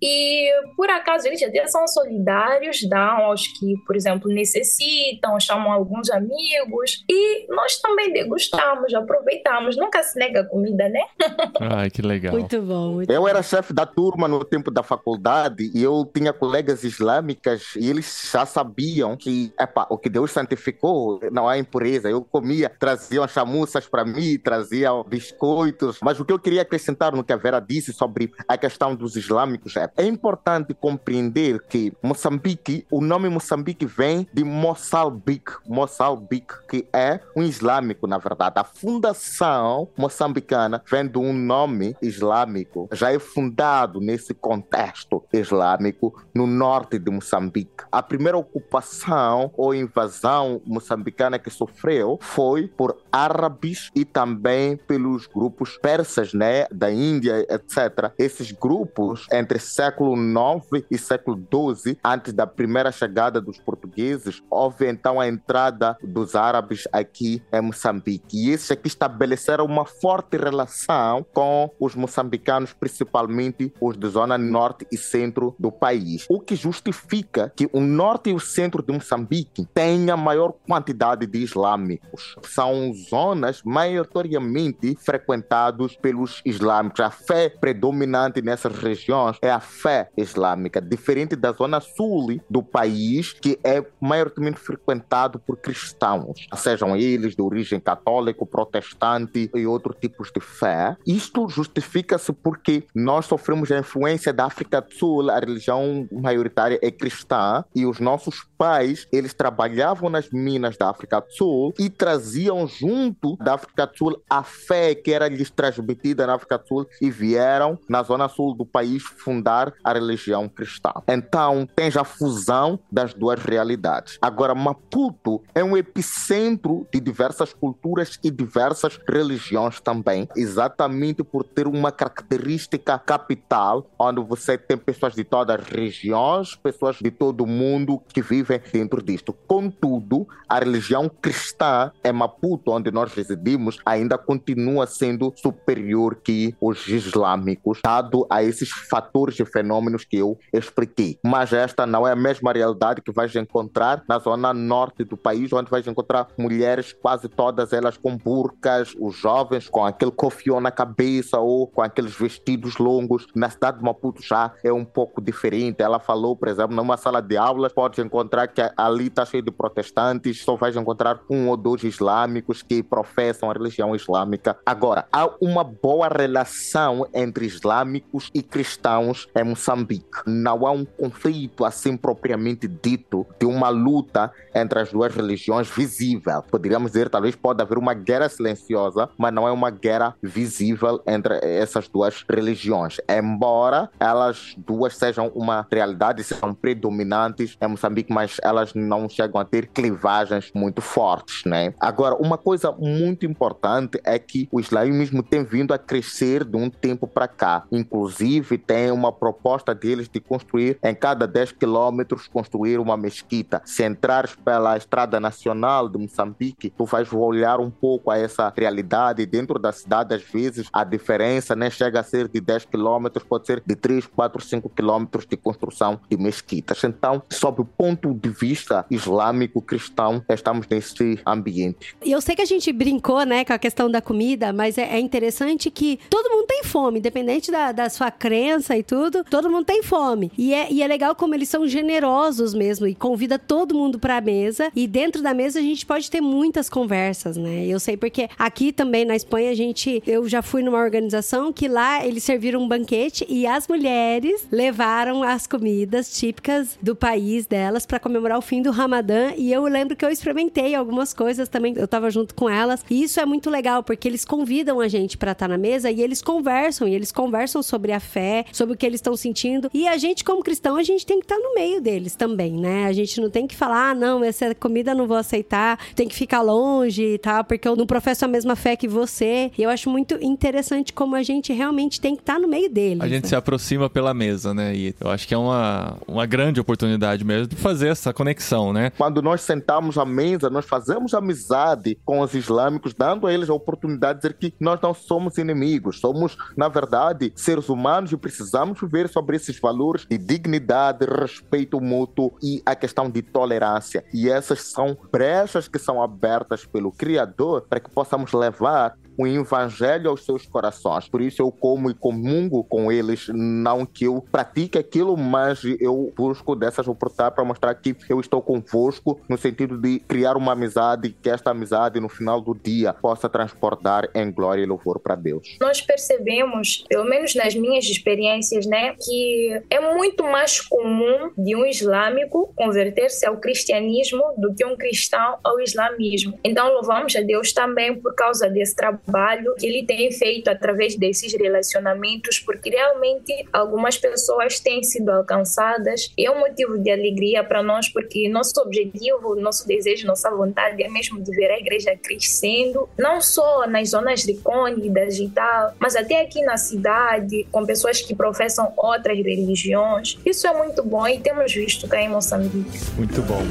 [0.00, 6.10] e por acaso eles até são solidários, dão aos que, por exemplo, necessitam, chamam alguns
[6.10, 9.76] amigos e nós também degustamos, aproveitamos.
[9.76, 11.00] Nunca se nega comida, né?
[11.60, 12.32] Ai, que legal.
[12.32, 12.92] Muito bom.
[12.94, 17.74] Muito Eu era chefe da turma no tempo da faculdade e eu tinha colegas islâmicas
[17.76, 22.08] e eles já sabiam que epa, o que Deus santificou não há impureza.
[22.08, 25.98] Eu comia, traziam chamuças para mim, traziam biscoitos.
[26.02, 29.16] Mas o que eu queria acrescentar no que a Vera disse sobre a questão dos
[29.18, 36.86] islâmicos é, é importante compreender que Moçambique, o nome Moçambique vem de Moçambique, Moçambique, que
[36.92, 38.54] é um islâmico, na verdade.
[38.58, 42.88] A fundação moçambicana vem de um nome islâmico.
[42.92, 47.84] Já é fundado nesse contexto islâmico no norte de Moçambique.
[47.90, 55.76] A primeira ocupação ou invasão moçambicana que sofreu foi por árabes e também pelos grupos
[55.78, 58.12] persas, né, da Índia, etc.
[58.18, 64.88] Esses grupos entre século IX e século XII, antes da primeira chegada dos portugueses, houve
[64.88, 68.36] então a entrada dos árabes aqui em Moçambique.
[68.36, 74.86] E esses aqui estabeleceram uma forte relação com os moçambicanos, principalmente os de zona norte
[74.90, 76.26] e centro do país.
[76.28, 81.38] O que justifica que o norte e o centro de Moçambique tenham maior quantidade de
[81.38, 82.36] islâmicos.
[82.42, 87.00] São zonas maioritariamente frequentadas pelos islâmicos.
[87.00, 92.18] A fé predominante nessas regiões é a fé islâmica, diferente da zona sul
[92.50, 99.66] do país, que é maioritariamente frequentado por cristãos, sejam eles de origem católica, protestante e
[99.66, 100.96] outros tipos de fé.
[101.06, 106.90] Isto justifica-se porque nós sofremos a influência da África do Sul, a religião maioritária é
[106.90, 112.66] cristã, e os nossos pais, eles trabalhavam nas minas da África do Sul e traziam
[112.66, 116.86] junto da África do Sul a fé que era lhes transmitida na África do Sul
[117.00, 120.92] e vieram na zona sul do país fundar a religião cristã.
[121.06, 124.18] Então, tem já a fusão das duas realidades.
[124.20, 131.66] Agora, Maputo é um epicentro de diversas culturas e diversas religiões também, exatamente por ter
[131.66, 137.46] uma característica capital, onde você tem pessoas de todas as regiões, pessoas de todo o
[137.46, 139.32] mundo que vivem dentro disto.
[139.46, 146.86] Contudo, a religião cristã em Maputo, onde nós residimos, ainda continua sendo superior que os
[146.88, 151.18] islâmicos, dado a esses fatores e fenômenos que eu expliquei.
[151.24, 155.52] Mas esta não é a mesma realidade que vais encontrar na zona norte do país,
[155.52, 160.70] onde vais encontrar mulheres, quase todas elas com burcas, os jovens com aquele cofião na
[160.70, 163.26] cabeça ou com aqueles vestidos longos.
[163.34, 165.82] Na cidade de Maputo já é um pouco diferente.
[165.82, 169.50] Ela falou, por exemplo, numa sala de aulas, pode encontrar que ali está cheio de
[169.50, 174.58] protestantes, só vais encontrar um ou dois islâmicos que professam a religião islâmica.
[174.64, 180.22] Agora, há uma boa relação entre islâmicos e cristãos em Moçambique.
[180.26, 186.42] Não há um conflito assim propriamente dito de uma luta entre as duas religiões visível.
[186.42, 191.38] Poderíamos dizer, talvez pode haver uma guerra silenciosa, mas não é uma guerra visível entre
[191.42, 192.98] essas duas religiões.
[193.08, 199.44] Embora elas duas sejam uma realidade, sejam predominantes em Moçambique, mas elas não chegam a
[199.44, 201.74] ter clivagens muito fortes, né?
[201.80, 206.70] Agora, uma coisa muito importante é que o islamismo tem vindo a crescer de um
[206.70, 207.64] tempo para cá.
[207.72, 213.62] Inclusive, tem uma proposta deles de construir em cada 10 quilômetros construir uma mesquita.
[213.64, 219.24] Se entrares pela estrada nacional de Moçambique, tu vais olhar um pouco a essa realidade
[219.26, 223.46] dentro da cidade, às vezes a diferença nem chega a ser de 10 quilômetros, pode
[223.46, 226.82] ser de 3, 4, 5 quilômetros de construção de mesquitas.
[226.84, 231.96] Então, sob o ponto de vista islâmico cristão, estamos nesse ambiente.
[232.04, 234.96] E eu sei que a gente brincou, né, com a questão da comida, mas é,
[234.96, 239.50] é interessante que todo mundo tem fome, independente da, da sua crença e tudo, todo
[239.50, 240.30] mundo tem fome.
[240.36, 244.20] E é, e é legal como eles são generosos mesmo e convida todo mundo pra
[244.20, 244.70] mesa.
[244.74, 247.66] E dentro da mesa a gente pode ter muitas conversas, né?
[247.66, 251.68] Eu sei porque aqui também na Espanha a gente, eu já fui numa organização que
[251.68, 257.86] lá eles serviram um banquete e as mulheres levaram as comidas típicas do país delas
[257.86, 261.74] para comemorar o fim do Ramadã e eu lembro que eu experimentei algumas coisas também,
[261.76, 262.82] eu tava junto com elas.
[262.88, 265.90] E isso é muito legal, porque eles convidam a gente para estar tá na mesa
[265.90, 269.70] e eles conversam, e eles conversam sobre a fé, sobre o que eles estão sentindo.
[269.74, 272.52] E a gente, como cristão, a gente tem que estar tá no meio deles também,
[272.52, 272.86] né?
[272.86, 276.14] A gente não tem que falar, ah, não, essa comida não vou aceitar, tem que
[276.14, 279.52] ficar longe e tal, porque eu não professo a mesma fé que você.
[279.58, 282.70] E eu acho muito interessante como a gente realmente tem que estar tá no meio
[282.70, 283.02] deles.
[283.02, 283.28] A gente né?
[283.28, 284.74] se aproxima pela mesa, né?
[284.74, 288.90] E eu acho que é uma, uma grande oportunidade mesmo de fazer essa conexão, né?
[288.90, 293.54] Quando nós sentamos à mesa, nós fazemos amizade com os islâmicos, dando a eles a
[293.54, 298.80] oportunidade de dizer que nós não somos inimigos, somos, na verdade, seres humanos e precisamos
[298.80, 304.04] viver sobre esses valores de dignidade, respeito mútuo e a questão de tolerância.
[304.12, 310.10] E essas são brechas que são abertas pelo Criador para que possamos levar o evangelho
[310.10, 311.08] aos seus corações.
[311.08, 316.12] Por isso eu como e comungo com eles, não que eu pratique aquilo, mas eu
[316.16, 321.16] busco dessas oportunidades para mostrar que eu estou convosco no sentido de criar uma amizade,
[321.22, 325.56] que esta amizade no final do dia possa transportar em glória e louvor para Deus.
[325.60, 331.64] Nós percebemos, pelo menos nas minhas experiências, né, que é muito mais comum de um
[331.64, 336.38] islâmico converter-se ao cristianismo do que um cristão ao islamismo.
[336.44, 340.94] Então louvamos a Deus também por causa desse trabalho trabalho que ele tem feito através
[340.94, 347.42] desses relacionamentos, porque realmente algumas pessoas têm sido alcançadas e é um motivo de alegria
[347.42, 351.96] para nós, porque nosso objetivo, nosso desejo, nossa vontade é mesmo de ver a igreja
[351.96, 358.02] crescendo, não só nas zonas recônditas e tal, mas até aqui na cidade, com pessoas
[358.02, 360.18] que professam outras religiões.
[360.24, 362.78] Isso é muito bom e temos visto cá em Moçambique.
[362.96, 363.42] Muito bom.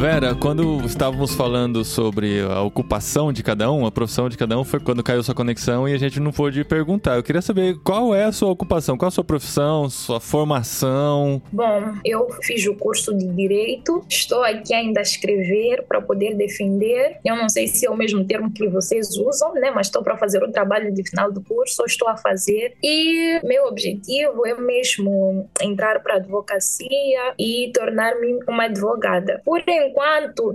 [0.00, 4.64] Vera, quando estávamos falando sobre a ocupação de cada um, a profissão de cada um,
[4.64, 7.16] foi quando caiu sua conexão e a gente não pôde perguntar.
[7.16, 11.42] Eu queria saber qual é a sua ocupação, qual a sua profissão, sua formação.
[11.52, 17.18] Bom, eu fiz o curso de Direito, estou aqui ainda a escrever para poder defender.
[17.22, 19.70] Eu não sei se é o mesmo termo que vocês usam, né?
[19.70, 22.72] Mas estou para fazer o trabalho de final do curso, ou estou a fazer.
[22.82, 29.42] E meu objetivo é mesmo entrar para advocacia e tornar-me uma advogada.
[29.44, 29.89] Porém,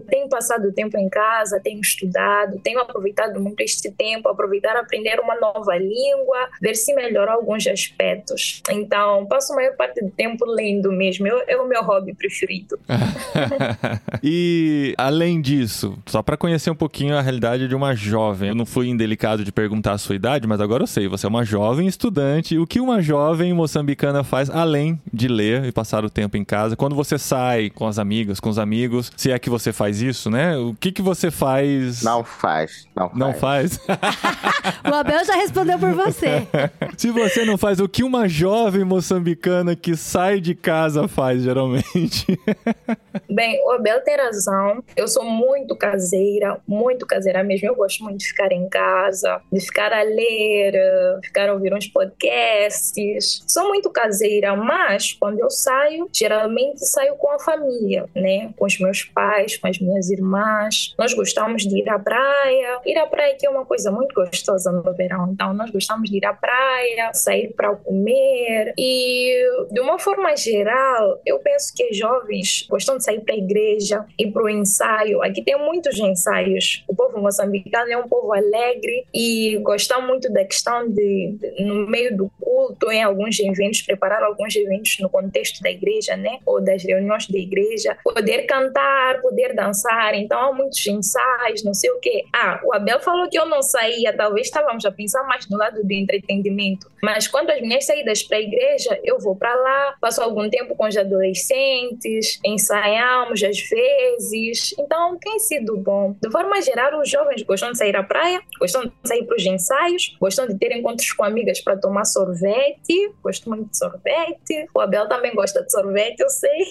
[0.08, 5.36] tenho passado tempo em casa, tenho estudado, tenho aproveitado muito este tempo, aproveitar aprender uma
[5.39, 8.62] nova língua, ver se melhorar alguns aspectos.
[8.69, 11.28] Então, passo a maior parte do tempo lendo mesmo.
[11.28, 12.80] Eu, é o meu hobby preferido.
[14.24, 18.65] e, além disso, só para conhecer um pouquinho a realidade de uma jovem, eu não
[18.65, 21.88] fui indelicado de perguntar a sua idade, mas agora eu sei, você é uma jovem
[21.88, 22.58] estudante.
[22.58, 26.76] O que uma jovem moçambicana faz além de ler e passar o tempo em casa?
[26.76, 30.29] Quando você sai com as amigas, com os amigos, se é que você faz isso,
[30.29, 30.55] né?
[30.55, 32.03] O que que você faz?
[32.03, 32.88] Não faz.
[32.95, 33.79] Não, não faz.
[34.88, 36.47] o Abel já respondeu por você.
[36.95, 42.39] se você não faz, o que uma jovem moçambicana que sai de casa faz, geralmente?
[43.27, 44.83] Bem, o Abel tem razão.
[44.95, 47.67] Eu sou muito caseira, muito caseira mesmo.
[47.67, 51.88] Eu gosto muito de ficar em casa, de ficar a ler, ficar a ouvir uns
[51.88, 53.43] podcasts.
[53.47, 58.53] Sou muito caseira, mas quando eu saio, geralmente saio com a família, né?
[58.55, 60.93] Com os meus pais, com as minhas irmãs.
[60.97, 62.80] Nós gostamos de ir à praia.
[62.86, 65.32] Ir à praia que é uma coisa muito gostosa no verão.
[65.32, 68.73] Então, nós gostamos de ir à praia, sair para comer.
[68.78, 74.06] E, de uma forma geral, eu penso que jovens gostam de sair para a igreja
[74.19, 75.23] e para o ensaio.
[75.23, 76.84] Aqui tem muitos ensaios.
[76.88, 81.88] O povo moçambicano é um povo alegre e gosta muito da questão de, de, no
[81.88, 86.39] meio do culto, em alguns eventos, preparar alguns eventos no contexto da igreja, né?
[86.45, 91.89] Ou das reuniões da igreja, poder cantar poder dançar, então há muitos ensaios, não sei
[91.91, 92.23] o quê.
[92.33, 95.83] Ah, o Abel falou que eu não saía, talvez estávamos a pensar mais no lado
[95.83, 100.21] do entretenimento, mas quando as minhas saídas para a igreja, eu vou para lá, passo
[100.21, 106.15] algum tempo com os adolescentes, ensaiamos às vezes, então tem sido bom.
[106.21, 109.45] De forma geral, os jovens gostam de sair à praia, gostam de sair para os
[109.45, 114.67] ensaios, gostam de ter encontros com amigas para tomar sorvete, gosto muito de sorvete.
[114.73, 116.65] O Abel também gosta de sorvete, eu sei.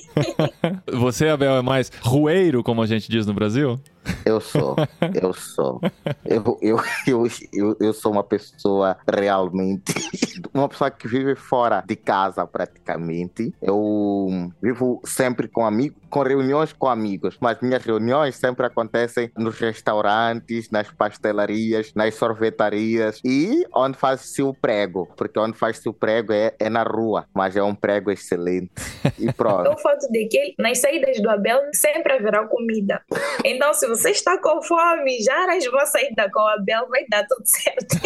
[0.92, 1.90] Você, Abel, é mais
[2.24, 3.78] rueiro, como a gente diz no Brasil?
[4.24, 4.76] Eu sou,
[5.20, 5.80] eu sou.
[6.24, 9.94] Eu, eu, eu, eu, eu sou uma pessoa realmente.
[10.52, 13.52] Uma pessoa que vive fora de casa praticamente.
[13.60, 19.58] Eu vivo sempre com amigos, com reuniões com amigos, mas minhas reuniões sempre acontecem nos
[19.58, 26.32] restaurantes, nas pastelarias, nas sorvetarias e onde faz-se o prego, porque onde faz-se o prego
[26.32, 28.72] é, é na rua, mas é um prego excelente.
[29.18, 29.70] E pronto.
[29.70, 33.02] O fato de que nas saídas do Abel sempre haverá comida.
[33.44, 37.24] Então, se você está com fome, já arranja uma saída com o Abel, vai dar
[37.26, 37.96] tudo certo.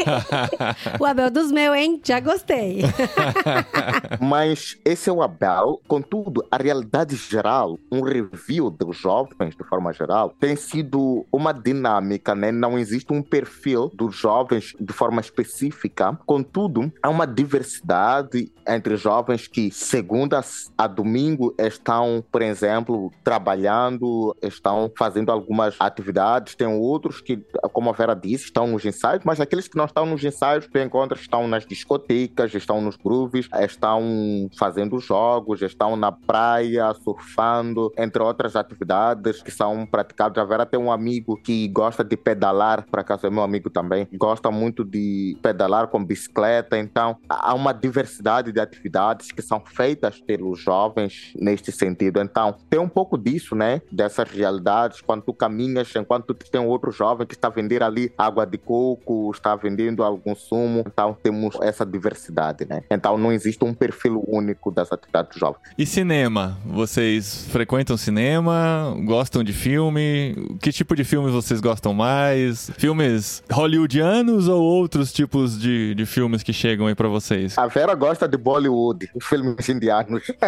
[1.01, 2.01] o Abel dos meus, hein?
[2.05, 2.83] Já gostei.
[4.20, 5.81] Mas esse é o Abel.
[5.88, 12.35] Contudo, a realidade geral, um review dos jovens, de forma geral, tem sido uma dinâmica,
[12.35, 12.53] né?
[12.53, 16.19] Não existe um perfil dos jovens de forma específica.
[16.27, 20.40] Contudo, há uma diversidade entre jovens que, segunda
[20.77, 26.54] a domingo, estão, por exemplo, trabalhando, estão fazendo algumas atividades.
[26.54, 30.06] Tem outros que, como a Vera disse, estão nos ensaios, mas aqueles que não estão
[30.06, 36.12] nos ensaios, tu encontras, estão nas discotecas, estão nos grooves, estão fazendo jogos, estão na
[36.12, 40.42] praia, surfando, entre outras atividades que são praticadas.
[40.42, 44.08] A Vera tem um amigo que gosta de pedalar, por acaso é meu amigo também,
[44.14, 50.20] gosta muito de pedalar com bicicleta, então há uma diversidade de atividades que são feitas
[50.20, 52.20] pelos jovens neste sentido.
[52.20, 53.81] Então, tem um pouco disso, né?
[53.90, 55.33] Dessas realidades, quando tu
[55.96, 60.85] enquanto tem outro jovem que está vendendo ali água de coco, está vendendo algum sumo,
[60.87, 62.83] então temos essa diversidade, né?
[62.90, 65.60] Então não existe um perfil único das atividades jovens.
[65.77, 66.58] E cinema?
[66.64, 68.94] Vocês frequentam cinema?
[69.04, 70.35] Gostam de filme?
[70.60, 72.71] Que tipo de filmes vocês gostam mais?
[72.79, 77.56] Filmes hollywoodianos ou outros tipos de, de filmes que chegam aí pra vocês?
[77.58, 80.23] A Vera gosta de Bollywood, filmes indianos.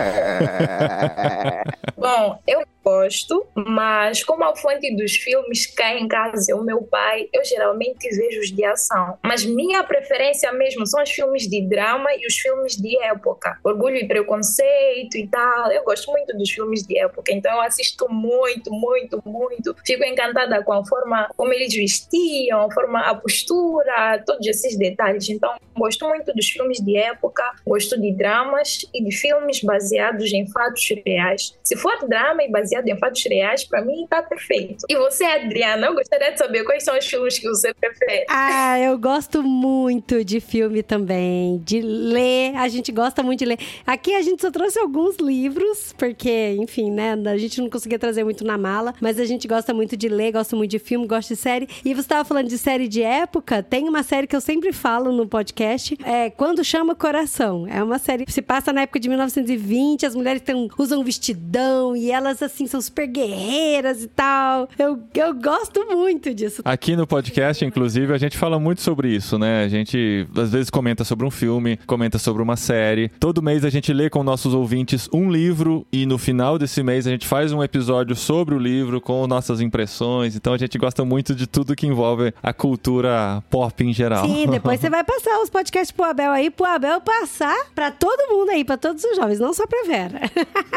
[1.96, 6.82] Bom, eu gosto, mas como a fonte dos filmes cá em casa é o meu
[6.82, 9.18] pai, eu geralmente vejo os de ação.
[9.24, 13.58] Mas minha preferência mesmo são os filmes de drama e os filmes de época.
[13.64, 15.72] Orgulho e Preconceito e tal.
[15.72, 19.74] Eu gosto muito dos filmes de época, então eu assisto muito, muito, muito.
[19.84, 25.28] Fico encantada com a forma como eles vestiam, a forma, a postura, todos esses detalhes.
[25.28, 30.48] Então, gosto muito dos filmes de época, gosto de dramas e de filmes baseados em
[30.50, 31.58] fatos reais.
[31.64, 34.84] Se for drama e baseado em fatos reais, para mim tá perfeito.
[34.90, 38.26] E você, Adriana, eu gostaria de saber quais são os filmes que você prefere.
[38.28, 42.56] Ah, eu gosto muito de filme também, de ler.
[42.56, 43.58] A gente gosta muito de ler.
[43.86, 48.24] Aqui a gente só trouxe alguns livros, porque, enfim, né, a gente não conseguia trazer
[48.24, 51.34] muito na mala, mas a gente gosta muito de ler, gosta muito de filme, gosta
[51.34, 51.68] de série.
[51.84, 55.12] E você estava falando de série de época, tem uma série que eu sempre falo
[55.12, 57.64] no podcast, é Quando Chama Coração.
[57.68, 61.94] É uma série que se passa na época de 1920, as mulheres têm, usam vestidão
[61.94, 64.68] e elas, assim, são super guerreiras e tal.
[64.80, 66.62] Eu, eu gosto muito disso.
[66.64, 69.62] Aqui no podcast, inclusive, a gente fala muito sobre isso, né?
[69.62, 73.10] A gente às vezes comenta sobre um filme, comenta sobre uma série.
[73.20, 77.06] Todo mês a gente lê com nossos ouvintes um livro e no final desse mês
[77.06, 80.34] a gente faz um episódio sobre o livro com nossas impressões.
[80.34, 84.26] Então a gente gosta muito de tudo que envolve a cultura pop em geral.
[84.26, 88.34] Sim, depois você vai passar os podcasts pro Abel aí, pro Abel passar pra todo
[88.34, 90.20] mundo aí, pra todos os jovens, não só pra Vera.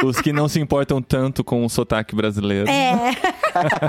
[0.04, 2.70] Os que não se importam tanto com o sotaque brasileiro.
[2.70, 3.14] É.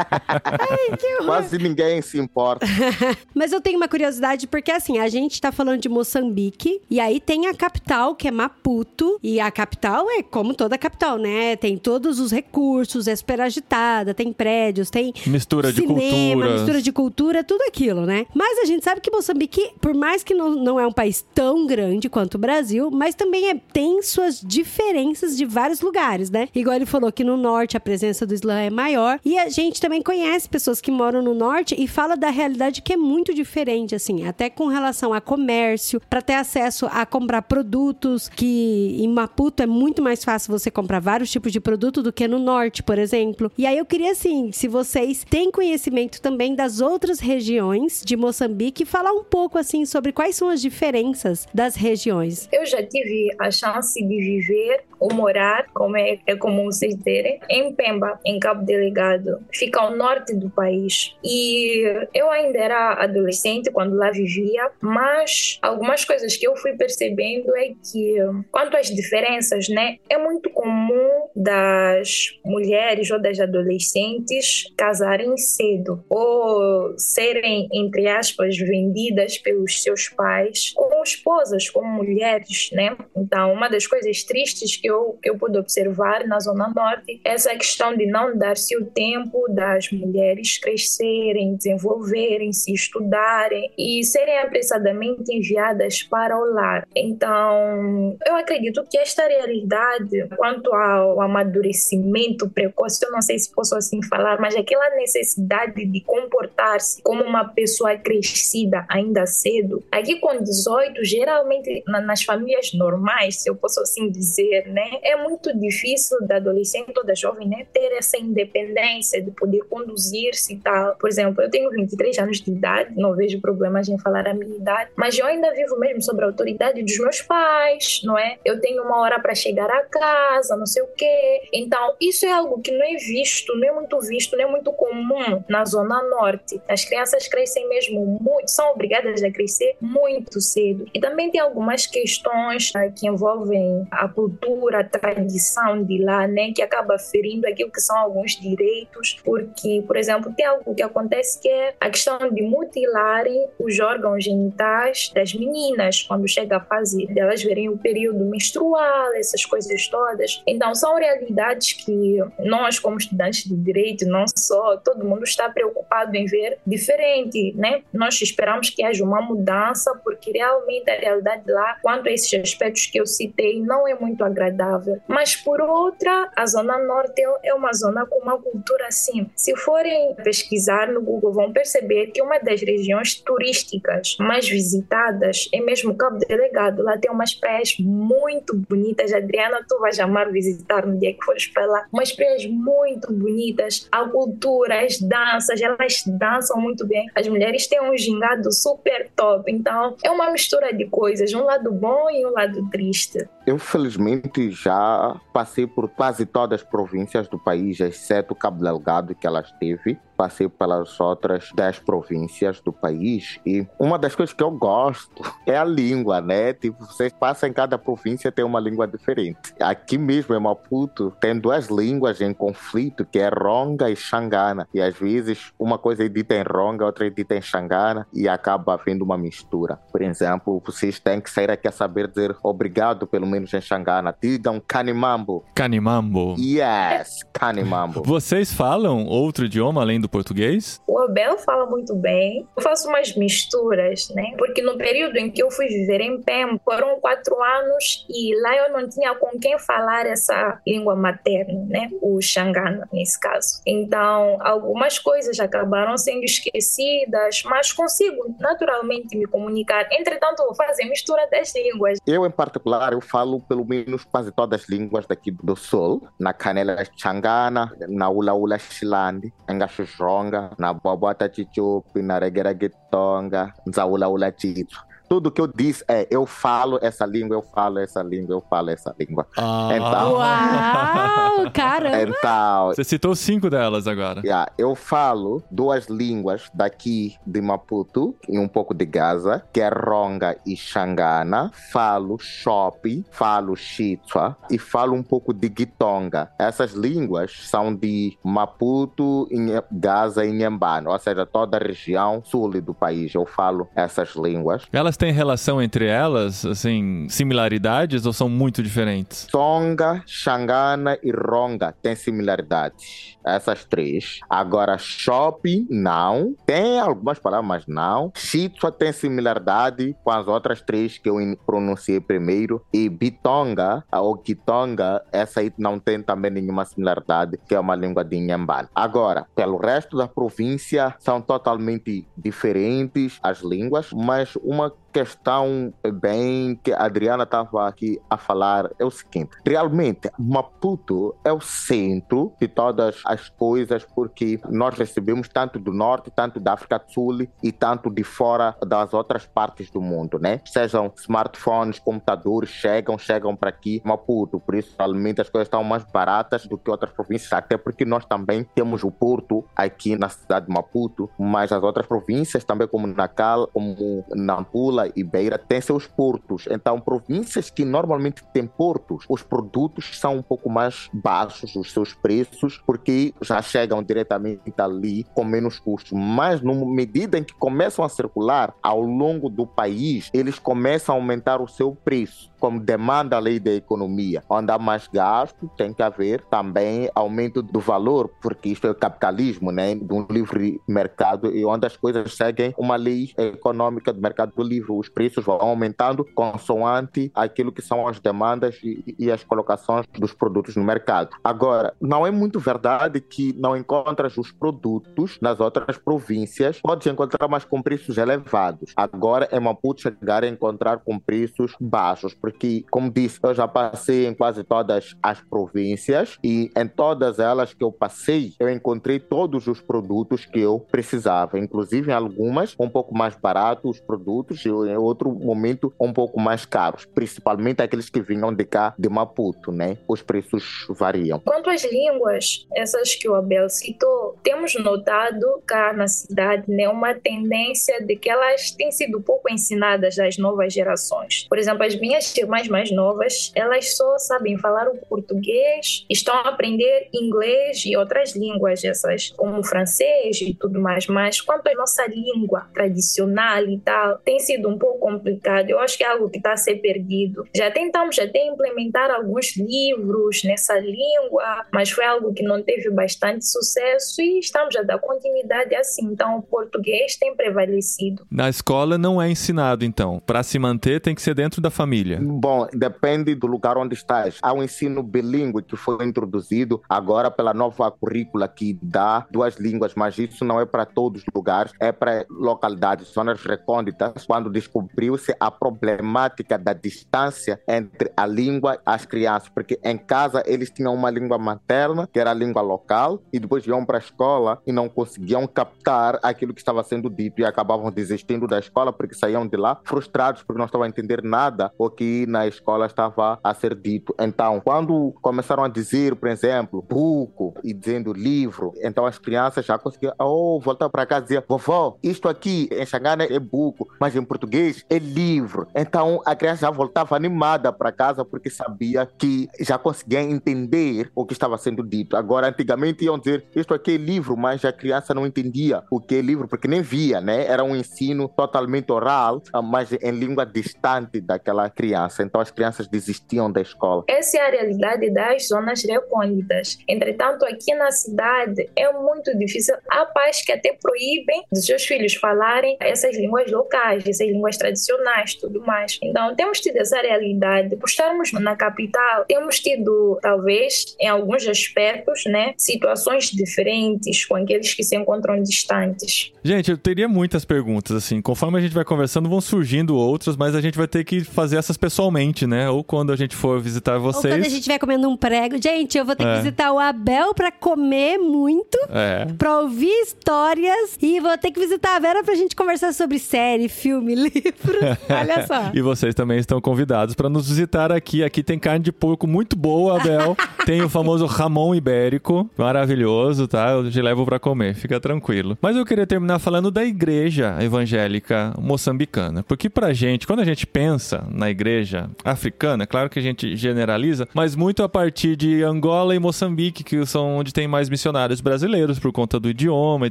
[0.10, 1.26] Ai, que horror.
[1.26, 2.66] Quase ninguém se importa.
[3.34, 7.20] Mas eu tenho uma curiosidade, porque assim, a gente tá falando de Moçambique, e aí
[7.20, 11.56] tem a capital, que é Maputo, e a capital é como toda capital, né?
[11.56, 16.52] Tem todos os recursos, é super agitada, tem prédios, tem Mistura de cinema, culturas.
[16.60, 18.26] mistura de cultura, tudo aquilo, né?
[18.34, 21.66] Mas a gente sabe que Moçambique, por mais que não, não é um país tão
[21.66, 26.48] grande quanto o Brasil, mas também é- tem suas diferenças de vários lugares, né?
[26.54, 29.80] Igual ele falou que no norte a presença do Islã é maior, e a gente
[29.80, 33.94] também conhece pessoas que moram no norte e fala da realidade que é muito diferente,
[33.94, 39.62] assim, até com relação a comércio, para ter acesso a comprar produtos, que em Maputo
[39.62, 42.98] é muito mais fácil você comprar vários tipos de produto do que no norte, por
[42.98, 43.50] exemplo.
[43.56, 48.84] E aí eu queria, assim, se vocês têm conhecimento também das outras regiões de Moçambique,
[48.84, 52.48] falar um pouco, assim, sobre quais são as diferenças das regiões.
[52.52, 57.38] Eu já tive a chance de viver ou morar, como é, é comum vocês dizerem,
[57.50, 59.38] em Pemba, em Cabo Delegado.
[59.52, 61.16] Fica ao norte do país.
[61.22, 61.82] E
[62.12, 67.68] eu ainda era adolescente quando lá vivia, mas algumas coisas que eu fui percebendo é
[67.68, 68.16] que,
[68.50, 76.94] quanto às diferenças, né, é muito comum das mulheres ou das adolescentes casarem cedo ou
[76.98, 82.96] serem, entre aspas, vendidas pelos seus pais como esposas, como mulheres, né?
[83.16, 87.34] Então, uma das coisas tristes que eu, que eu pude observar na Zona Norte é
[87.34, 94.38] essa questão de não dar-se o tempo das mulheres crescerem, desenvolverem, se estudarem e serem
[94.38, 96.86] apressadamente enviadas para o lar.
[96.94, 103.76] Então, eu acredito que esta realidade, quanto ao amadurecimento precoce, eu não sei se posso
[103.76, 110.40] assim falar, mas aquela necessidade de comportar-se como uma pessoa crescida ainda cedo, aqui com
[110.40, 116.36] 18, geralmente nas famílias normais, se eu posso assim dizer, né, é muito difícil da
[116.36, 120.96] adolescente ou da jovem, né, ter essa independência de poder conduzir-se e tal.
[120.96, 124.56] Por exemplo, eu tenho 23 anos de idade, não vejo problemas em falar a minha
[124.56, 128.38] idade, mas eu ainda vivo mesmo sobre a autoridade dos meus pais, não é?
[128.44, 131.42] Eu tenho uma hora para chegar a casa, não sei o quê.
[131.52, 134.72] Então, isso é algo que não é visto, não é muito visto, não é muito
[134.72, 136.60] comum na Zona Norte.
[136.68, 140.86] As crianças crescem mesmo muito, são obrigadas a crescer muito cedo.
[140.92, 146.52] E também tem algumas questões uh, que envolvem a cultura, a tradição de lá, né,
[146.52, 149.53] que acaba ferindo aquilo que são alguns direitos, porque,
[149.86, 155.10] por exemplo, tem algo que acontece que é a questão de mutilarem os órgãos genitais
[155.14, 160.42] das meninas quando chega a fase delas verem o período menstrual, essas coisas todas.
[160.46, 166.14] Então, são realidades que nós, como estudantes de direito, não só, todo mundo está preocupado
[166.16, 167.82] em ver diferente, né?
[167.92, 172.86] Nós esperamos que haja uma mudança, porque realmente a realidade lá, quanto a esses aspectos
[172.86, 175.00] que eu citei, não é muito agradável.
[175.08, 179.30] Mas, por outra, a Zona Norte é uma zona com uma cultura assim.
[179.36, 185.60] Se forem pesquisar no Google, vão perceber que uma das regiões turísticas mais visitadas é
[185.60, 186.82] mesmo Cabo Delegado.
[186.82, 189.12] Lá tem umas praias muito bonitas.
[189.12, 191.86] Adriana, tu vais amar visitar no dia que fores para lá.
[191.92, 193.88] Umas praias muito bonitas.
[193.90, 197.06] A cultura, as danças, elas dançam muito bem.
[197.14, 199.50] As mulheres têm um gingado super top.
[199.50, 201.32] Então, é uma mistura de coisas.
[201.34, 203.28] Um lado bom e um lado triste.
[203.46, 209.28] Eu, felizmente, já passei por quase todas as províncias do país, exceto Cabo Delgado, que
[209.28, 209.98] ela esteve.
[210.16, 213.38] Passei pelas outras 10 províncias do país.
[213.44, 216.52] E uma das coisas que eu gosto é a língua, né?
[216.52, 219.54] Tipo, você passa em cada província tem uma língua diferente.
[219.60, 224.68] Aqui mesmo em Maputo tem duas línguas em conflito, que é Ronga e Xangana.
[224.74, 228.28] E às vezes uma coisa é dita em Ronga, outra é dita em Xangana, e
[228.28, 229.78] acaba havendo uma mistura.
[229.90, 234.14] Por exemplo, vocês têm que sair aqui a saber dizer obrigado, pelo menos em Xangana.
[234.20, 235.44] Digam Canimambo.
[235.54, 236.34] Canimambo.
[236.38, 238.02] Yes, Canimambo.
[238.04, 240.80] Vocês falam outro idioma além do português?
[240.86, 242.46] O Abel fala muito bem.
[242.56, 244.34] Eu faço umas misturas, né?
[244.36, 248.56] Porque no período em que eu fui viver em Pem, foram quatro anos e lá
[248.56, 251.90] eu não tinha com quem falar essa língua materna, né?
[252.00, 253.60] O Xangana, nesse caso.
[253.66, 259.88] Então, algumas coisas acabaram sendo esquecidas, mas consigo naturalmente me comunicar.
[259.90, 261.98] Entretanto, vou fazer mistura das línguas.
[262.06, 266.06] Eu, em particular, eu falo pelo menos quase todas as línguas daqui do Sul.
[266.18, 269.58] Na Canela Xangana, na Ula Ula Xilande, em
[269.94, 274.80] Gaxuxonga, na Bobota Chichupi, na Regueraguetonga, na Ula Ula Chichu.
[275.08, 278.70] Tudo que eu disse é eu falo essa língua, eu falo essa língua, eu falo
[278.70, 279.26] essa língua.
[279.36, 279.68] Ah.
[279.72, 282.02] Então, Uau, caramba!
[282.02, 284.20] então Você citou cinco delas agora.
[284.24, 289.68] Yeah, eu falo duas línguas daqui de Maputo e um pouco de Gaza, que é
[289.68, 291.50] Ronga e Xangana.
[291.72, 296.30] Falo Xopi, falo Xitzua e falo um pouco de Gitonga.
[296.38, 299.28] Essas línguas são de Maputo,
[299.70, 303.14] Gaza e Inhambane, ou seja, toda a região sul do país.
[303.14, 304.66] Eu falo essas línguas.
[304.72, 309.26] Elas têm relação entre elas, assim, similaridades ou são muito diferentes?
[309.30, 313.16] Tonga, Xangana e Ronga têm similaridades.
[313.24, 314.20] Essas três.
[314.28, 316.34] Agora, shopping, não.
[316.44, 318.12] Tem algumas palavras, mas não.
[318.14, 321.16] Shitsua tem similaridade com as outras três que eu
[321.46, 322.62] pronunciei primeiro.
[322.72, 328.04] E Bitonga, ou Kitonga, essa aí não tem também nenhuma similaridade, que é uma língua
[328.04, 328.68] de Inhambane.
[328.74, 336.72] Agora, pelo resto da província, são totalmente diferentes as línguas, mas uma questão bem que
[336.72, 342.46] a Adriana estava aqui a falar é o seguinte: realmente, Maputo é o centro de
[342.46, 347.50] todas as coisas, porque nós recebemos tanto do norte, tanto da África do Sul e
[347.50, 350.40] tanto de fora das outras partes do mundo, né?
[350.46, 354.38] Sejam smartphones, computadores, chegam, chegam para aqui, Maputo.
[354.38, 358.04] Por isso, realmente, as coisas estão mais baratas do que outras províncias, até porque nós
[358.04, 362.86] também temos o porto aqui na cidade de Maputo, mas as outras províncias, também como
[362.86, 366.46] Nacal, como Nampula e Beira, têm seus portos.
[366.50, 371.94] Então, províncias que normalmente têm portos, os produtos são um pouco mais baixos, os seus
[371.94, 375.92] preços, porque já chegam diretamente ali com menos custos.
[375.92, 380.98] Mas, na medida em que começam a circular ao longo do país, eles começam a
[380.98, 382.33] aumentar o seu preço.
[382.44, 384.22] Como demanda a lei da economia.
[384.28, 389.50] Onde há mais gasto, tem que haver também aumento do valor, porque isto é capitalismo,
[389.50, 389.74] né?
[389.74, 394.72] De um livre mercado e onde as coisas seguem uma lei econômica do mercado livre.
[394.72, 400.12] Os preços vão aumentando consoante aquilo que são as demandas e, e as colocações dos
[400.12, 401.16] produtos no mercado.
[401.24, 406.60] Agora, não é muito verdade que não encontras os produtos nas outras províncias.
[406.60, 408.74] Podes encontrar, mas com preços elevados.
[408.76, 412.33] Agora, em Maputo, chegar a encontrar com preços baixos, porque,
[412.70, 417.64] como disse, eu já passei em quase todas as províncias e em todas elas que
[417.64, 422.96] eu passei, eu encontrei todos os produtos que eu precisava, inclusive em algumas um pouco
[422.96, 428.00] mais baratos os produtos e em outro momento um pouco mais caros, principalmente aqueles que
[428.00, 429.78] vinham de cá de Maputo, né?
[429.88, 431.20] Os preços variam.
[431.20, 436.94] Quanto às línguas, essas que o Abel citou, temos notado cá na cidade né, uma
[436.94, 441.26] tendência de que elas têm sido pouco ensinadas às novas gerações.
[441.28, 446.28] Por exemplo, as minhas irmãs mais novas, elas só sabem falar o português, estão a
[446.28, 450.86] aprender inglês e outras línguas, essas como francês e tudo mais.
[450.86, 455.50] Mas quanto à nossa língua tradicional e tal, tem sido um pouco complicado.
[455.50, 457.26] Eu acho que é algo que está a ser perdido.
[457.34, 463.26] Já tentamos até implementar alguns livros nessa língua, mas foi algo que não teve bastante
[463.26, 465.84] sucesso e estamos a dar continuidade assim.
[465.86, 468.06] Então, o português tem prevalecido.
[468.10, 470.00] Na escola não é ensinado, então.
[470.04, 471.98] Para se manter, tem que ser dentro da família.
[472.06, 474.18] Bom, depende do lugar onde estás.
[474.22, 479.74] Há um ensino bilíngue que foi introduzido agora pela nova currícula que dá duas línguas,
[479.74, 485.16] mas isso não é para todos os lugares, é para localidades, zonas recônditas, quando descobriu-se
[485.18, 490.74] a problemática da distância entre a língua e as crianças, porque em casa eles tinham
[490.74, 494.52] uma língua materna, que era a língua local, e depois iam para a escola e
[494.52, 499.26] não conseguiam captar aquilo que estava sendo dito e acabavam desistindo da escola porque saíam
[499.26, 503.34] de lá frustrados porque não estavam a entender nada o que na escola estava a
[503.34, 503.94] ser dito.
[503.98, 509.58] Então, quando começaram a dizer, por exemplo, buco e dizendo livro, então as crianças já
[509.58, 513.94] conseguiam oh, voltar para casa e dizer, vovó, isto aqui em Xangana é buco, mas
[513.94, 515.46] em português é livro.
[515.54, 521.04] Então a criança já voltava animada para casa porque sabia que já conseguia entender o
[521.04, 521.96] que estava sendo dito.
[521.96, 525.96] Agora, antigamente iam dizer, isto aqui é livro, mas a criança não entendia o que
[525.96, 527.26] é livro porque nem via, né?
[527.26, 531.83] Era um ensino totalmente oral, mas em língua distante daquela criança.
[532.02, 533.84] Então as crianças desistiam da escola.
[533.88, 536.58] Essa é a realidade das zonas recônditas.
[536.68, 539.54] Entretanto, aqui na cidade é muito difícil.
[539.70, 545.14] Há pais que até proíbem dos seus filhos falarem essas línguas locais, essas línguas tradicionais,
[545.14, 545.78] tudo mais.
[545.82, 547.56] Então, temos tido essa realidade.
[547.56, 554.54] Por estarmos na capital, temos tido, talvez, em alguns aspectos, né, situações diferentes com aqueles
[554.54, 556.12] que se encontram distantes.
[556.22, 558.00] Gente, eu teria muitas perguntas, assim.
[558.00, 561.36] Conforme a gente vai conversando, vão surgindo outras, mas a gente vai ter que fazer
[561.36, 562.48] essas pessoalmente, né?
[562.48, 564.04] Ou quando a gente for visitar vocês.
[564.04, 565.42] Ou quando a gente vai comendo um prego.
[565.42, 566.12] Gente, eu vou ter é.
[566.14, 569.06] que visitar o Abel pra comer muito, é.
[569.18, 573.48] pra ouvir histórias e vou ter que visitar a Vera pra gente conversar sobre série,
[573.48, 574.58] filme, livro.
[574.88, 575.50] Olha só.
[575.52, 578.04] e vocês também estão convidados para nos visitar aqui.
[578.04, 580.16] Aqui tem carne de porco muito boa, Abel.
[580.46, 583.50] tem o famoso Ramon Ibérico, maravilhoso, tá?
[583.50, 585.36] Eu te levo para comer, fica tranquilo.
[585.42, 590.46] Mas eu queria terminar falando da igreja evangélica moçambicana, porque pra gente, quando a gente
[590.46, 591.63] pensa na igreja
[592.04, 596.84] africana, claro que a gente generaliza, mas muito a partir de Angola e Moçambique, que
[596.86, 599.90] são onde tem mais missionários brasileiros por conta do idioma e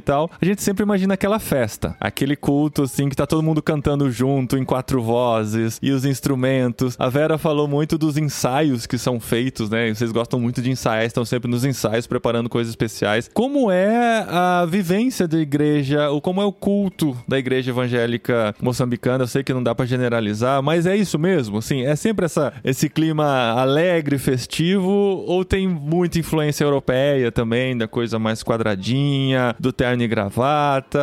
[0.00, 4.10] tal, a gente sempre imagina aquela festa, aquele culto assim que tá todo mundo cantando
[4.10, 6.96] junto em quatro vozes e os instrumentos.
[6.98, 9.92] A Vera falou muito dos ensaios que são feitos, né?
[9.92, 13.30] Vocês gostam muito de ensaiar, estão sempre nos ensaios preparando coisas especiais.
[13.32, 19.24] Como é a vivência da igreja, ou como é o culto da igreja evangélica moçambicana?
[19.24, 21.58] Eu sei que não dá para generalizar, mas é isso mesmo?
[21.64, 27.88] Assim, é sempre essa, esse clima alegre, festivo, ou tem muita influência europeia também, da
[27.88, 31.00] coisa mais quadradinha, do terno e gravata?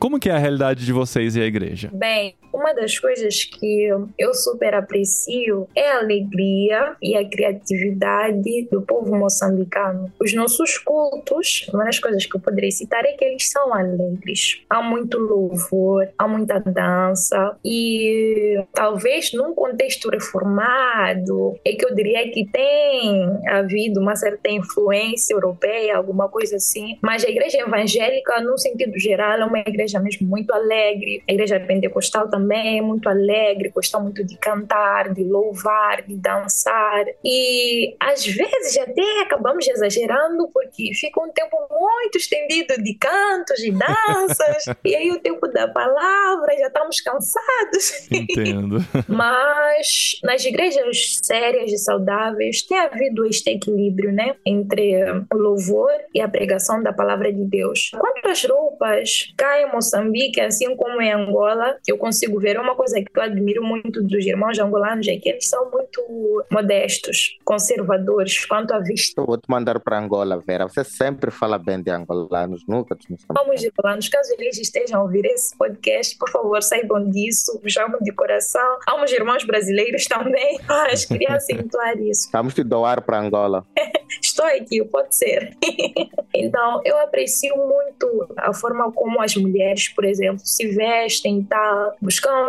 [0.00, 1.88] Como que é a realidade de vocês e a igreja?
[1.94, 3.88] Bem, uma das coisas que
[4.18, 10.12] eu super aprecio é a alegria e a criatividade do povo moçambicano.
[10.20, 14.62] Os nossos cultos, uma das coisas que eu poderia citar é que eles são alegres.
[14.68, 22.30] Há muito louvor, há muita dança e talvez num contexto reformado é que eu diria
[22.30, 28.58] que tem havido uma certa influência europeia, alguma coisa assim, mas a igreja evangélica, no
[28.58, 31.22] sentido geral, é uma igreja mesmo muito alegre.
[31.28, 37.04] A igreja pentecostal também também muito alegre, gostam muito de cantar, de louvar, de dançar.
[37.22, 43.72] E às vezes até acabamos exagerando porque fica um tempo muito estendido de cantos, de
[43.72, 48.10] danças, e aí o tempo da palavra já estamos cansados.
[48.10, 48.78] Entendo.
[49.06, 54.34] Mas nas igrejas sérias e saudáveis tem havido este equilíbrio, né?
[54.46, 57.90] Entre o louvor e a pregação da palavra de Deus.
[57.98, 63.00] Quanto às roupas, cá em Moçambique, assim como em Angola, eu consigo ver uma coisa
[63.00, 68.72] que eu admiro muito dos irmãos angolanos é que eles são muito modestos, conservadores quanto
[68.72, 69.20] à vista.
[69.20, 70.68] Eu vou te mandar para Angola, Vera.
[70.68, 75.24] Você sempre fala bem de angolanos, nunca te Vamos angolanos, caso eles estejam a ouvir
[75.26, 78.78] esse podcast, por favor, saibam disso, chamam de coração.
[78.86, 82.28] Há uns irmãos brasileiros também, mas queria acentuar isso.
[82.32, 83.66] Vamos te doar para Angola.
[84.22, 85.56] Estou aqui, pode ser.
[86.34, 91.94] então, eu aprecio muito a forma como as mulheres, por exemplo, se vestem, tá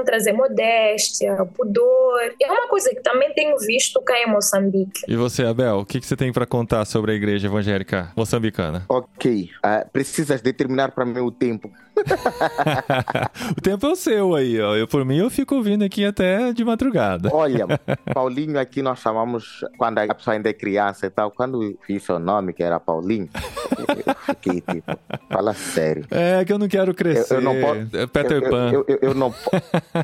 [0.05, 2.22] trazer modéstia, pudor.
[2.41, 5.01] É uma coisa que também tenho visto cá em Moçambique.
[5.07, 8.86] E você, Abel, o que, que você tem para contar sobre a igreja evangélica moçambicana?
[8.89, 11.72] Ok, uh, precisas determinar para mim o tempo.
[13.58, 14.76] o tempo é o seu aí, ó.
[14.76, 17.30] Eu, por mim, eu fico ouvindo aqui até de madrugada.
[17.34, 17.66] Olha,
[18.14, 22.20] Paulinho aqui nós chamamos, quando a pessoa ainda é criança e tal, quando vi seu
[22.20, 23.30] nome, que era Paulinho,
[23.78, 24.97] eu fiquei tipo,
[25.30, 26.06] fala sério.
[26.12, 27.36] É que eu não quero crescer.
[27.36, 28.72] Eu, eu não posso, é Peter eu, Pan.
[28.72, 29.34] Eu, eu, não,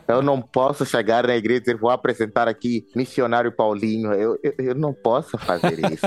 [0.08, 4.14] eu não posso chegar na igreja e dizer, vou apresentar aqui missionário Paulinho.
[4.14, 6.06] Eu, eu, não posso fazer isso.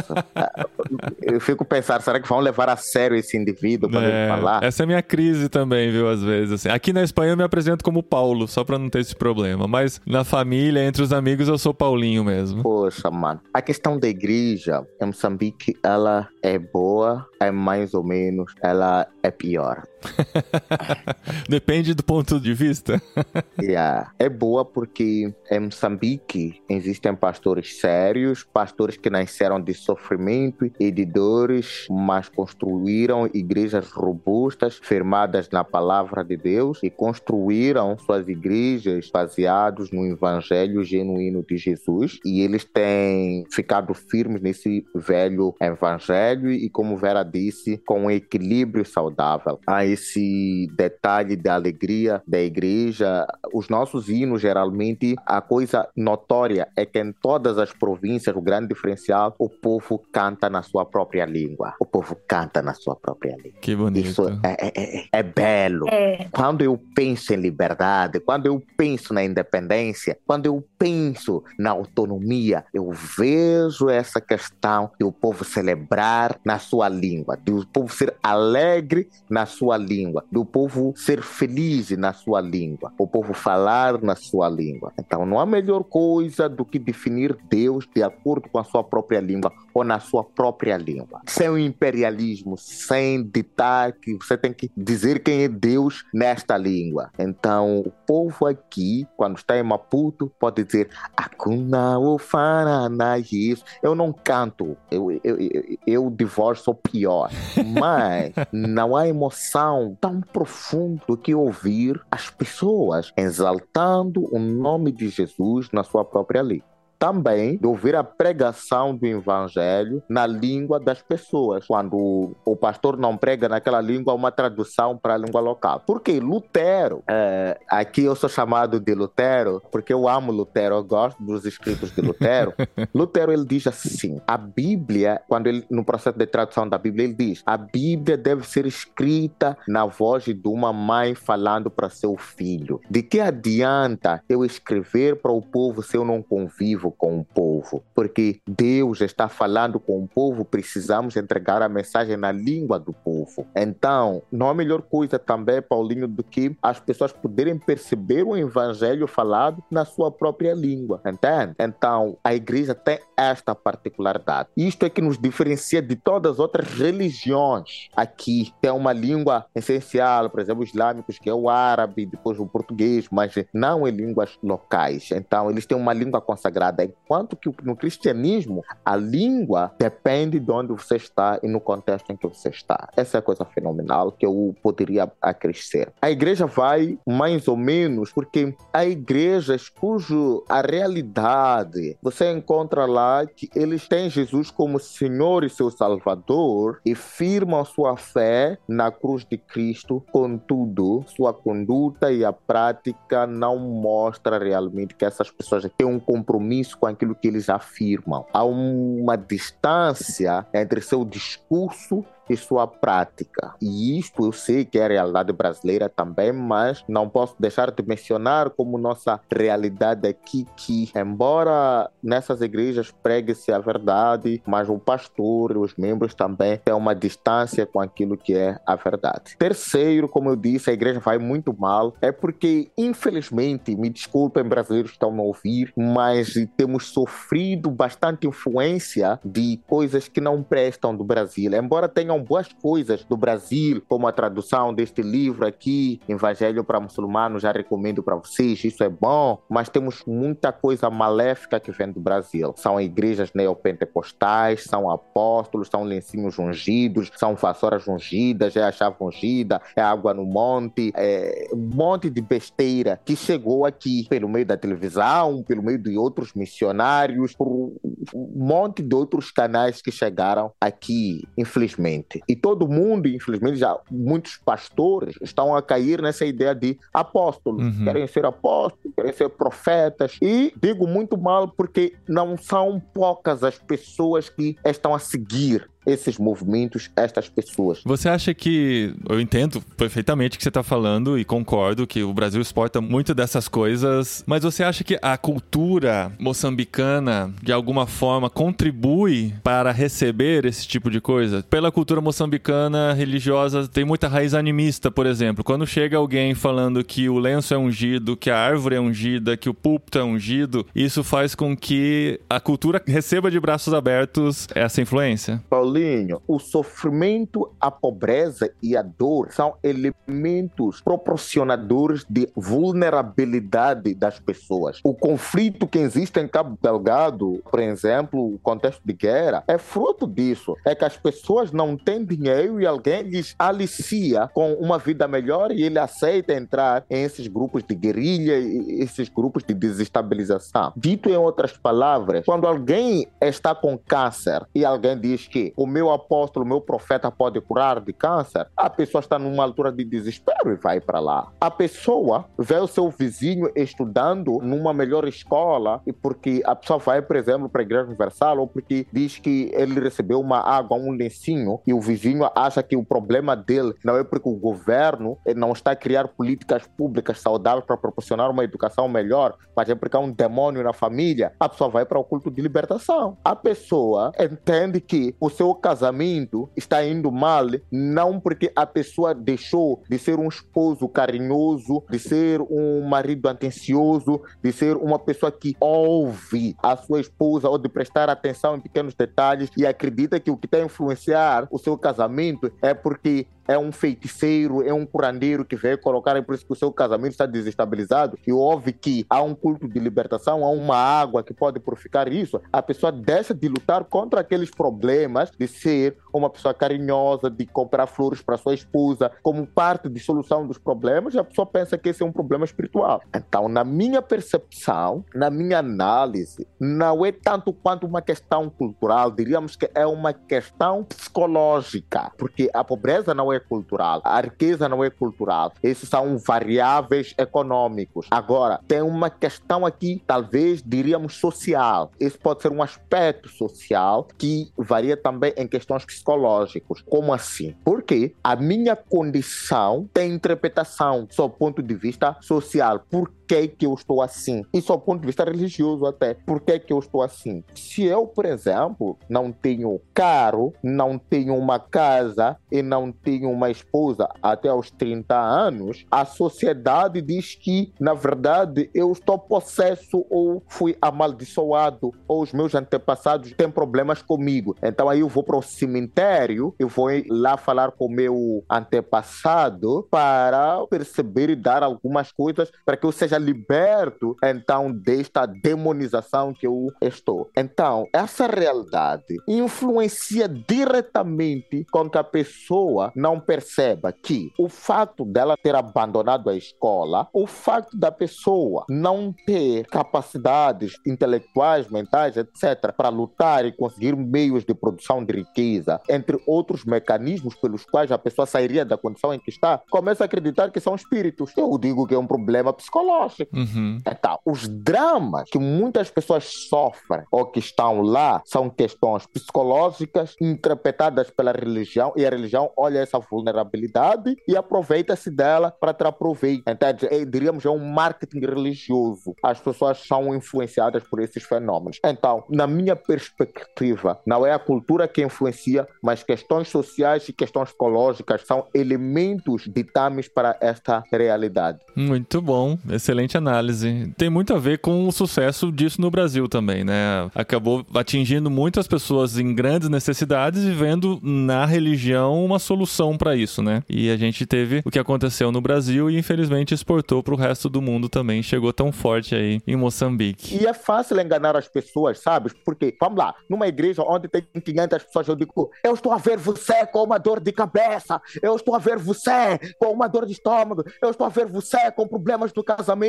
[1.23, 4.63] eu fico pensando, será que vão levar a sério esse indivíduo para é, falar?
[4.63, 6.53] Essa é a minha crise também, viu, às vezes.
[6.53, 6.69] Assim.
[6.69, 9.69] Aqui na Espanha eu me apresento como Paulo, só pra não ter esse problema.
[9.69, 12.63] Mas na família, entre os amigos, eu sou Paulinho mesmo.
[12.63, 13.41] Poxa, mano.
[13.55, 19.31] A questão da igreja em Moçambique, ela é boa, é mais ou menos, ela é
[19.31, 19.83] pior.
[21.49, 23.01] Depende do ponto de vista.
[23.61, 24.13] yeah.
[24.19, 31.05] É boa porque em Moçambique existem pastores sérios, pastores que nasceram de sofrimento e de
[31.05, 39.91] dores, mas construíram igrejas robustas, firmadas na palavra de Deus e construíram suas igrejas baseados
[39.91, 42.19] no evangelho genuíno de Jesus.
[42.25, 48.85] E eles têm ficado firmes nesse velho evangelho e, como Vera disse, com um equilíbrio
[48.85, 49.59] saudável.
[49.67, 53.27] Há esse detalhe da alegria da igreja.
[53.53, 58.69] Os nossos hinos, geralmente, a coisa notória é que em todas as províncias, o grande
[58.69, 61.75] diferencial, o povo canta na sua própria língua.
[61.81, 63.61] O povo canta na sua própria língua.
[63.61, 64.07] Que bonito.
[64.07, 65.87] Isso é, é, é, é belo.
[65.89, 66.29] É.
[66.33, 72.65] Quando eu penso em liberdade, quando eu penso na independência, quando eu penso na autonomia,
[72.73, 78.15] eu vejo essa questão de o povo celebrar na sua língua, de o povo ser
[78.23, 84.15] alegre na sua língua, do povo ser feliz na sua língua, o povo falar na
[84.15, 84.93] sua língua.
[84.99, 89.21] Então não há melhor coisa do que definir Deus de acordo com a sua própria
[89.21, 91.21] língua ou na sua própria língua.
[91.27, 97.11] Sem o imperialismo, sem ditar que você tem que dizer quem é Deus nesta língua.
[97.19, 103.65] Então, o povo aqui, quando está em Maputo, pode dizer Akuna Ofarana isso.
[103.83, 107.31] Eu não canto, eu, eu, eu, eu de voz sou pior,
[107.79, 115.09] mas não há emoção tão profunda do que ouvir as pessoas exaltando o nome de
[115.09, 116.71] Jesus na sua própria língua
[117.01, 121.67] também de ouvir a pregação do evangelho na língua das pessoas.
[121.67, 125.83] Quando o pastor não prega naquela língua, uma tradução para a língua local.
[125.87, 131.23] Porque Lutero, é, aqui eu sou chamado de Lutero, porque eu amo Lutero, eu gosto
[131.23, 132.53] dos escritos de Lutero.
[132.95, 137.15] Lutero ele diz assim: a Bíblia, quando ele no processo de tradução da Bíblia, ele
[137.15, 142.79] diz: a Bíblia deve ser escrita na voz de uma mãe falando para seu filho.
[142.91, 147.83] De que adianta eu escrever para o povo se eu não convivo com o povo,
[147.95, 153.47] porque Deus está falando com o povo, precisamos entregar a mensagem na língua do povo.
[153.55, 159.07] Então, não há melhor coisa também, Paulinho, do que as pessoas poderem perceber o evangelho
[159.07, 161.55] falado na sua própria língua, entende?
[161.59, 164.49] Então, a igreja tem esta particularidade.
[164.57, 167.89] Isto é que nos diferencia de todas as outras religiões.
[167.95, 173.07] Aqui tem uma língua essencial, por exemplo, islâmicos, que é o árabe, depois o português,
[173.11, 175.11] mas não em línguas locais.
[175.11, 180.73] Então, eles têm uma língua consagrada enquanto que no cristianismo a língua depende de onde
[180.73, 182.89] você está e no contexto em que você está.
[182.97, 185.93] Essa é a coisa fenomenal que eu poderia acrescer.
[186.01, 193.27] A igreja vai mais ou menos porque há igrejas cujo a realidade você encontra lá
[193.27, 199.25] que eles têm Jesus como Senhor e seu Salvador e firmam sua fé na cruz
[199.25, 205.87] de Cristo, contudo, sua conduta e a prática não mostra realmente que essas pessoas têm
[205.87, 208.27] um compromisso com aquilo que eles afirmam.
[208.33, 212.05] Há uma distância entre seu discurso
[212.37, 213.55] sua prática.
[213.61, 217.83] E isto eu sei que é a realidade brasileira também, mas não posso deixar de
[217.83, 225.53] mencionar como nossa realidade aqui que, embora nessas igrejas pregue-se a verdade, mas o pastor
[225.53, 229.37] e os membros também têm uma distância com aquilo que é a verdade.
[229.39, 234.91] Terceiro, como eu disse, a igreja vai muito mal, é porque, infelizmente, me desculpem brasileiros
[234.91, 241.05] que estão a ouvir, mas temos sofrido bastante influência de coisas que não prestam do
[241.05, 241.53] Brasil.
[241.55, 247.43] Embora tenham boas coisas do Brasil, como a tradução deste livro aqui, Evangelho para Muçulmanos,
[247.43, 252.01] já recomendo para vocês, isso é bom, mas temos muita coisa maléfica que vem do
[252.01, 252.53] Brasil.
[252.57, 259.61] São igrejas neopentecostais, são apóstolos, são lencinhos ungidos, são vassouras ungidas, é a chave ungida,
[259.75, 264.57] é água no monte, é um monte de besteira que chegou aqui pelo meio da
[264.57, 271.23] televisão, pelo meio de outros missionários, por um monte de outros canais que chegaram aqui,
[271.37, 272.10] infelizmente.
[272.29, 277.63] E todo mundo, infelizmente, já muitos pastores estão a cair nessa ideia de apóstolos.
[277.63, 277.85] Uhum.
[277.85, 280.17] Querem ser apóstolos, querem ser profetas.
[280.21, 286.19] E digo muito mal porque não são poucas as pessoas que estão a seguir esses
[286.19, 287.81] movimentos, estas pessoas.
[287.85, 288.95] Você acha que.
[289.09, 293.15] Eu entendo perfeitamente o que você está falando e concordo que o Brasil exporta muito
[293.15, 300.45] dessas coisas, mas você acha que a cultura moçambicana, de alguma forma, contribui para receber
[300.45, 301.45] esse tipo de coisa?
[301.49, 305.43] Pela cultura moçambicana religiosa, tem muita raiz animista, por exemplo.
[305.43, 309.49] Quando chega alguém falando que o lenço é ungido, que a árvore é ungida, que
[309.49, 314.81] o púlpito é ungido, isso faz com que a cultura receba de braços abertos essa
[314.81, 315.43] influência?
[315.49, 324.19] Paulo, Paulinho, o sofrimento, a pobreza e a dor são elementos proporcionadores de vulnerabilidade das
[324.19, 324.81] pessoas.
[324.83, 330.09] O conflito que existe em Cabo Delgado, por exemplo, o contexto de guerra, é fruto
[330.09, 330.57] disso.
[330.67, 335.53] É que as pessoas não têm dinheiro e alguém lhes alicia com uma vida melhor
[335.53, 338.37] e ele aceita entrar em esses grupos de guerrilha,
[338.83, 340.73] esses grupos de desestabilização.
[340.77, 345.91] Dito em outras palavras, quando alguém está com câncer e alguém diz que o meu
[345.91, 350.53] apóstolo, o meu profeta pode curar de câncer, a pessoa está numa altura de desespero
[350.53, 351.31] e vai para lá.
[351.39, 357.03] A pessoa vê o seu vizinho estudando numa melhor escola e porque a pessoa vai,
[357.03, 360.93] por exemplo, para a Igreja Universal ou porque diz que ele recebeu uma água, um
[360.93, 365.53] lencinho e o vizinho acha que o problema dele não é porque o governo não
[365.53, 370.01] está a criar políticas públicas saudáveis para proporcionar uma educação melhor, mas é porque há
[370.01, 373.19] um demônio na família, a pessoa vai para o culto de libertação.
[373.23, 379.83] A pessoa entende que o seu casamento está indo mal, não porque a pessoa deixou
[379.89, 385.57] de ser um esposo carinhoso, de ser um marido atencioso, de ser uma pessoa que
[385.61, 390.37] ouve a sua esposa ou de prestar atenção em pequenos detalhes e acredita que o
[390.37, 395.45] que está a influenciar o seu casamento é porque é um feiticeiro, é um curandeiro
[395.45, 399.21] que veio colocar, por isso que o seu casamento está desestabilizado, e ouve que há
[399.21, 403.49] um culto de libertação, há uma água que pode purificar isso, a pessoa deixa de
[403.49, 409.11] lutar contra aqueles problemas, de ser uma pessoa carinhosa, de comprar flores para sua esposa,
[409.23, 413.01] como parte de solução dos problemas, a pessoa pensa que esse é um problema espiritual.
[413.15, 419.57] Então, na minha percepção, na minha análise, não é tanto quanto uma questão cultural, diríamos
[419.57, 424.91] que é uma questão psicológica, porque a pobreza não é cultural, a riqueza não é
[424.91, 425.53] cultural.
[425.63, 428.07] Esses são variáveis econômicos.
[428.11, 431.91] Agora, tem uma questão aqui, talvez diríamos social.
[431.99, 436.83] Esse pode ser um aspecto social que varia também em questões psicológicas.
[436.83, 437.55] Como assim?
[437.65, 442.85] Porque a minha condição tem interpretação sob o ponto de vista social.
[442.91, 444.45] Por que, que eu estou assim?
[444.53, 446.15] E sob o ponto de vista religioso até.
[446.15, 447.45] Por que, que eu estou assim?
[447.55, 453.49] Se eu, por exemplo, não tenho carro, não tenho uma casa e não tenho uma
[453.49, 460.43] esposa até aos 30 anos, a sociedade diz que, na verdade, eu estou possesso ou
[460.49, 464.57] fui amaldiçoado ou os meus antepassados têm problemas comigo.
[464.61, 469.87] Então aí eu vou para o cemitério, eu vou lá falar com o meu antepassado
[469.89, 476.47] para perceber e dar algumas coisas para que eu seja liberto então desta demonização que
[476.47, 477.31] eu estou.
[477.37, 485.37] Então, essa realidade influencia diretamente com que a pessoa não perceba que o fato dela
[485.37, 492.89] ter abandonado a escola, o fato da pessoa não ter capacidades intelectuais, mentais, etc., para
[492.89, 498.27] lutar e conseguir meios de produção de riqueza, entre outros mecanismos pelos quais a pessoa
[498.27, 501.33] sairia da condição em que está, começa a acreditar que são espíritos.
[501.37, 503.10] Eu digo que é um problema psicológico.
[503.33, 503.79] Uhum.
[503.87, 511.11] Então, os dramas que muitas pessoas sofrem ou que estão lá são questões psicológicas interpretadas
[511.11, 516.43] pela religião e a religião olha essa vulnerabilidade e aproveita-se dela para ter proveito.
[516.47, 519.15] Então, é, diríamos, é um marketing religioso.
[519.23, 521.79] As pessoas são influenciadas por esses fenômenos.
[521.85, 527.49] Então, na minha perspectiva, não é a cultura que influencia, mas questões sociais e questões
[527.49, 531.59] psicológicas são elementos ditames para esta realidade.
[531.75, 533.93] Muito bom, excelente análise.
[533.97, 537.11] Tem muito a ver com o sucesso disso no Brasil também, né?
[537.15, 543.43] Acabou atingindo muitas pessoas em grandes necessidades e vendo na religião uma solução para isso,
[543.43, 543.63] né?
[543.69, 547.49] E a gente teve o que aconteceu no Brasil e infelizmente exportou para o resto
[547.49, 548.23] do mundo também.
[548.23, 550.37] Chegou tão forte aí em Moçambique.
[550.37, 552.31] E é fácil enganar as pessoas, sabe?
[552.45, 556.19] Porque, vamos lá, numa igreja onde tem 500 pessoas, eu digo, eu estou a ver
[556.19, 560.13] você com uma dor de cabeça, eu estou a ver você com uma dor de
[560.13, 562.80] estômago, eu estou a ver você com problemas do casamento,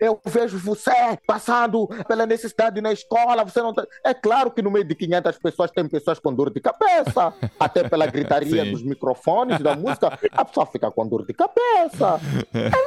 [0.00, 0.92] eu vejo você
[1.26, 3.86] passando pela necessidade na escola, você não tá...
[4.04, 7.88] É claro que no meio de 500 pessoas tem pessoas com dor de cabeça, até
[7.88, 12.20] pela gritaria dos microfones da música, a pessoa fica com dor de cabeça.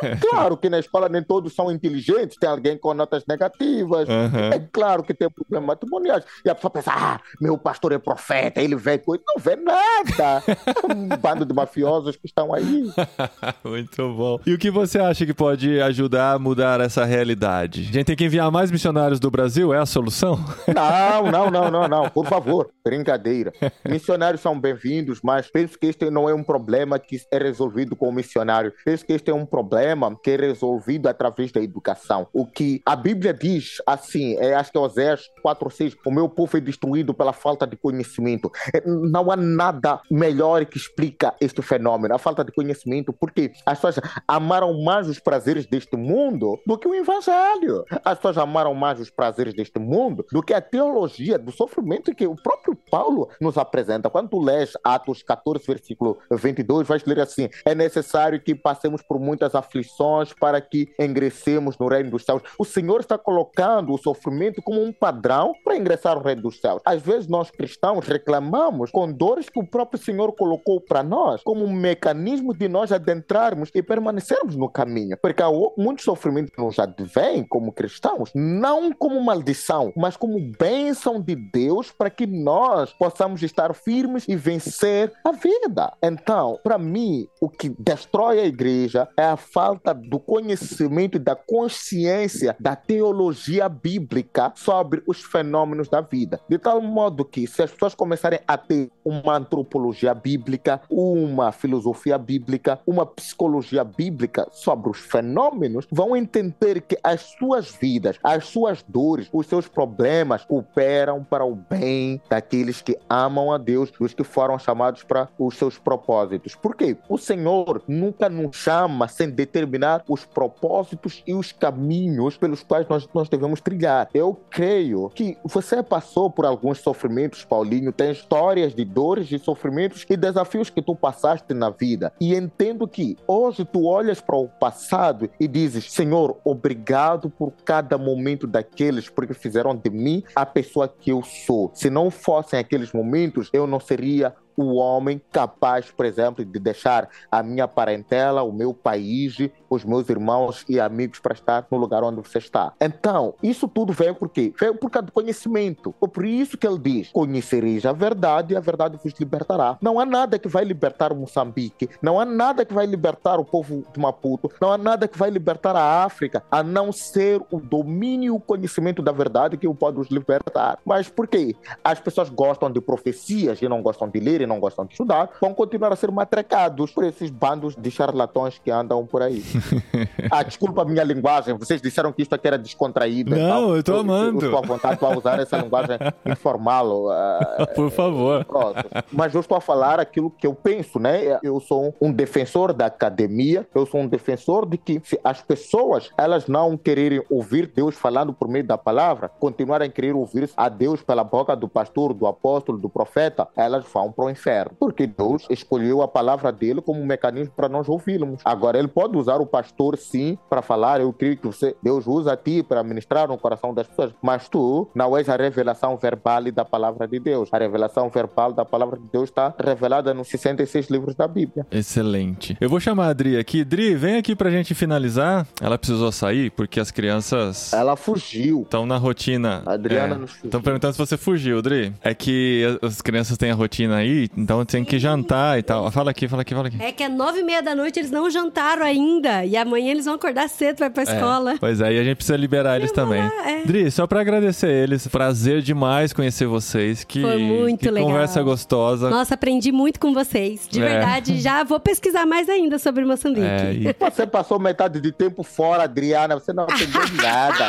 [0.02, 4.54] É claro que na escola nem todos são inteligentes, tem alguém com notas negativas, uhum.
[4.54, 6.24] é claro que tem problemas matrimoniais.
[6.44, 9.24] E a pessoa pensa, ah, meu pastor é profeta, ele vê coisa.
[9.28, 10.44] Não vê nada.
[10.48, 12.90] É um bando de mafiosos que estão aí.
[13.64, 14.40] Muito bom.
[14.46, 17.82] E o que você acha que pode ajudar mudar essa realidade?
[17.90, 19.74] A gente tem que enviar mais missionários do Brasil?
[19.74, 20.40] É a solução?
[20.74, 22.10] Não, não, não, não, não.
[22.10, 23.52] Por favor, brincadeira.
[23.88, 28.08] Missionários são bem-vindos, mas penso que este não é um problema que é resolvido com
[28.08, 28.72] o missionário.
[28.86, 32.28] Penso que este é um problema que é resolvido através da educação.
[32.34, 36.30] O que a Bíblia diz, assim, é, acho que é Oséias 4, 6, o meu
[36.30, 38.52] povo é destruído pela falta de conhecimento.
[38.74, 43.80] É, não há nada melhor que explica este fenômeno, a falta de conhecimento, porque as
[43.80, 47.86] pessoas amaram mais os prazeres deste mundo do que o evangelho.
[48.04, 52.28] As pessoas amaram mais os prazeres deste mundo do que a teologia do sofrimento que
[52.28, 54.10] o próprio Paulo nos apresenta.
[54.10, 59.20] Quando tu lês Atos 14, versículo 22, vais ler assim: é necessário que passemos por
[59.20, 62.42] muitas aflições para que ingressemos no reino dos céus.
[62.58, 66.82] O Senhor está colocando o sofrimento como um padrão para ingressar no reino dos céus.
[66.86, 71.64] Às vezes nós cristãos reclamamos com dores que o próprio Senhor colocou para nós como
[71.64, 75.18] um mecanismo de nós adentrarmos e permanecermos no caminho.
[75.22, 81.22] Porque há muitos sofrimentos que nos advêm como cristãos, não como maldição, mas como bênção
[81.22, 85.94] de Deus para que nós possamos estar firmes e vencer a vida.
[86.02, 91.36] Então, para mim, o que destrói a igreja é a falta do conhecimento e da
[91.36, 96.40] consciência da teologia bíblica sobre os fenômenos da vida.
[96.50, 102.18] De tal modo que, se as pessoas começarem a ter uma antropologia bíblica, uma filosofia
[102.18, 108.84] bíblica, uma psicologia bíblica sobre os fenômenos, vão entender que as suas vidas, as suas
[108.88, 114.24] dores, os seus problemas cooperam para o bem daqueles que amam a Deus, dos que
[114.24, 116.56] foram chamados para os seus propósitos.
[116.56, 116.98] Por quê?
[117.08, 123.08] O Senhor nunca nos chama sem determinar os propósitos e os caminhos pelos quais nós,
[123.14, 124.10] nós devemos trilhar.
[124.14, 130.06] Eu creio que você passou por alguns sofrimentos, Paulinho, tem histórias de dores, e sofrimentos
[130.10, 132.12] e desafios que tu passaste na vida.
[132.20, 137.98] E entendo que hoje tu olhas para o passado e dizes: Senhor, obrigado por cada
[137.98, 141.72] momento daqueles, porque fizeram de mim a pessoa que eu sou.
[141.74, 147.10] Se não fossem aqueles momentos, eu não seria o homem capaz, por exemplo, de deixar
[147.32, 149.38] a minha parentela, o meu país,
[149.70, 152.74] os meus irmãos e amigos para estar no lugar onde você está.
[152.80, 154.54] Então, isso tudo veio por quê?
[154.60, 155.94] Veio por causa do conhecimento.
[156.02, 159.78] É por isso que ele diz: conhecereis a verdade e a verdade vos libertará.
[159.82, 163.84] Não há nada que vai libertar Moçambique, não há nada que vai libertar o povo
[163.94, 168.20] de Maputo, não há nada que vai libertar a África, a não ser o domínio
[168.28, 170.80] e o conhecimento da verdade que o pode os libertar.
[170.86, 171.56] Mas por quê?
[171.84, 175.54] As pessoas gostam de profecias e não gostam de ler, não gostam de estudar, vão
[175.54, 179.44] continuar a ser matrecados por esses bandos de charlatões que andam por aí.
[180.30, 183.36] ah, desculpa a minha linguagem, vocês disseram que isto aqui era descontraído.
[183.36, 184.44] Não, eu tô amando.
[184.44, 187.12] Estou à vontade para usar essa linguagem informal.
[187.12, 188.44] ah, Por favor.
[188.46, 188.84] Pronto.
[189.12, 191.40] Mas eu estou a falar aquilo que eu penso, né?
[191.44, 196.10] Eu sou um defensor da academia, eu sou um defensor de que se as pessoas
[196.18, 200.70] elas não quererem ouvir Deus falando por meio da palavra, continuarem a querer ouvir a
[200.70, 204.72] Deus pela boca do pastor, do apóstolo, do profeta, elas vão para inferno.
[204.80, 208.42] Porque Deus escolheu a palavra dele como um mecanismo para nós ouvirmos.
[208.46, 211.02] Agora, ele pode usar o pastor, sim, para falar.
[211.02, 214.48] Eu creio que você, Deus usa a ti para ministrar no coração das pessoas, mas
[214.50, 217.50] tu não és a revelação verbal da palavra de Deus.
[217.52, 221.66] A revelação verbal da palavra de Deus está revelada nos 66 livros da Bíblia.
[221.72, 222.56] Excelente.
[222.62, 223.64] Eu vou chamar a Dri aqui.
[223.64, 225.48] Dri, vem aqui pra gente finalizar.
[225.62, 228.62] Ela precisou sair porque as crianças Ela fugiu.
[228.62, 229.64] estão na rotina.
[229.66, 230.18] A Adriana É.
[230.18, 230.46] nos fugiu.
[230.46, 231.94] Estão perguntando se você fugiu, Dri.
[232.04, 235.90] É que as crianças têm a rotina aí, então tem que jantar e tal.
[235.92, 236.78] Fala aqui, fala aqui, fala aqui.
[236.82, 239.46] É que é nove e meia da noite, eles não jantaram ainda.
[239.46, 241.56] E amanhã eles vão acordar cedo, vai pra escola.
[241.60, 243.22] Pois é, e a gente precisa liberar eles também.
[243.22, 243.64] lá, é.
[243.64, 247.04] Dri, só pra agradecer eles, prazer demais conhecer vocês.
[247.04, 248.10] Que, Foi muito que legal.
[248.10, 249.10] conversa gostosa.
[249.10, 250.68] Nossa, aprendi muito com vocês.
[250.70, 250.88] De É.
[250.90, 253.46] verdade, já vou pesquisar mais ainda sobre Moçambique.
[253.46, 256.36] É, e- Você passou metade de tempo fora, Adriana.
[256.36, 257.66] Você não entendeu nada.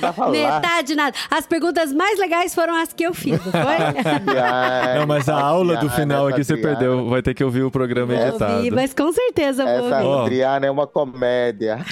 [0.00, 0.30] Tá.
[0.30, 1.16] Metade nada.
[1.30, 3.64] As perguntas mais legais foram as que eu fiz, não foi?
[4.98, 6.76] Não, mas a aula do final aqui você Adriana.
[6.78, 7.08] perdeu.
[7.08, 8.56] Vai ter que ouvir o programa editado.
[8.56, 10.20] Ouvi, mas com certeza vou Essa ouvir.
[10.22, 11.78] Adriana é uma comédia.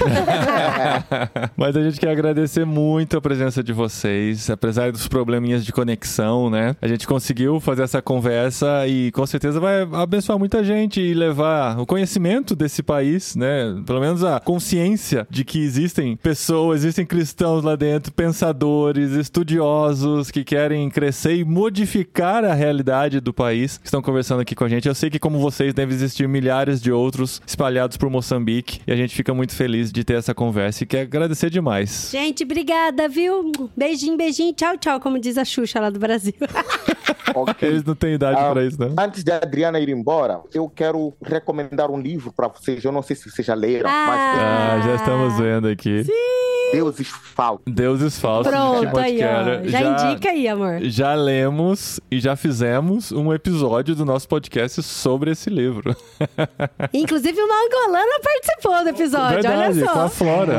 [1.57, 6.51] Mas a gente quer agradecer muito a presença de vocês, apesar dos probleminhas de conexão,
[6.51, 6.75] né?
[6.81, 11.79] A gente conseguiu fazer essa conversa e com certeza vai abençoar muita gente e levar
[11.79, 13.81] o conhecimento desse país, né?
[13.87, 20.45] Pelo menos a consciência de que existem pessoas, existem cristãos lá dentro, pensadores, estudiosos que
[20.45, 24.89] querem crescer e modificar a realidade do país, estão conversando aqui com a gente.
[24.89, 28.97] Eu sei que como vocês deve existir milhares de outros espalhados por Moçambique e a
[28.97, 32.09] gente fica muito feliz de ter essa conversa e quer agradecer demais.
[32.11, 33.53] Gente, obrigada, viu?
[33.77, 36.33] Beijinho, beijinho, tchau, tchau, como diz a Xuxa lá do Brasil.
[37.35, 37.67] Ok.
[37.67, 38.95] Eles não têm idade Ah, pra isso, não.
[39.03, 42.85] Antes de a Adriana ir embora, eu quero recomendar um livro para vocês.
[42.85, 45.99] Eu não sei se vocês já leram, Ah, já estamos vendo aqui.
[45.99, 46.09] mas
[46.73, 47.63] Deuses Falsos.
[47.67, 49.69] Deuses falsos Pronto, aí, ó.
[49.69, 50.81] Já, indica aí, amor.
[50.83, 55.97] Já lemos e já fizemos um episódio do nosso podcast sobre esse livro.
[56.93, 60.15] Inclusive, uma angolana participou do episódio, Verdade, olha com a só.
[60.15, 60.53] Flora.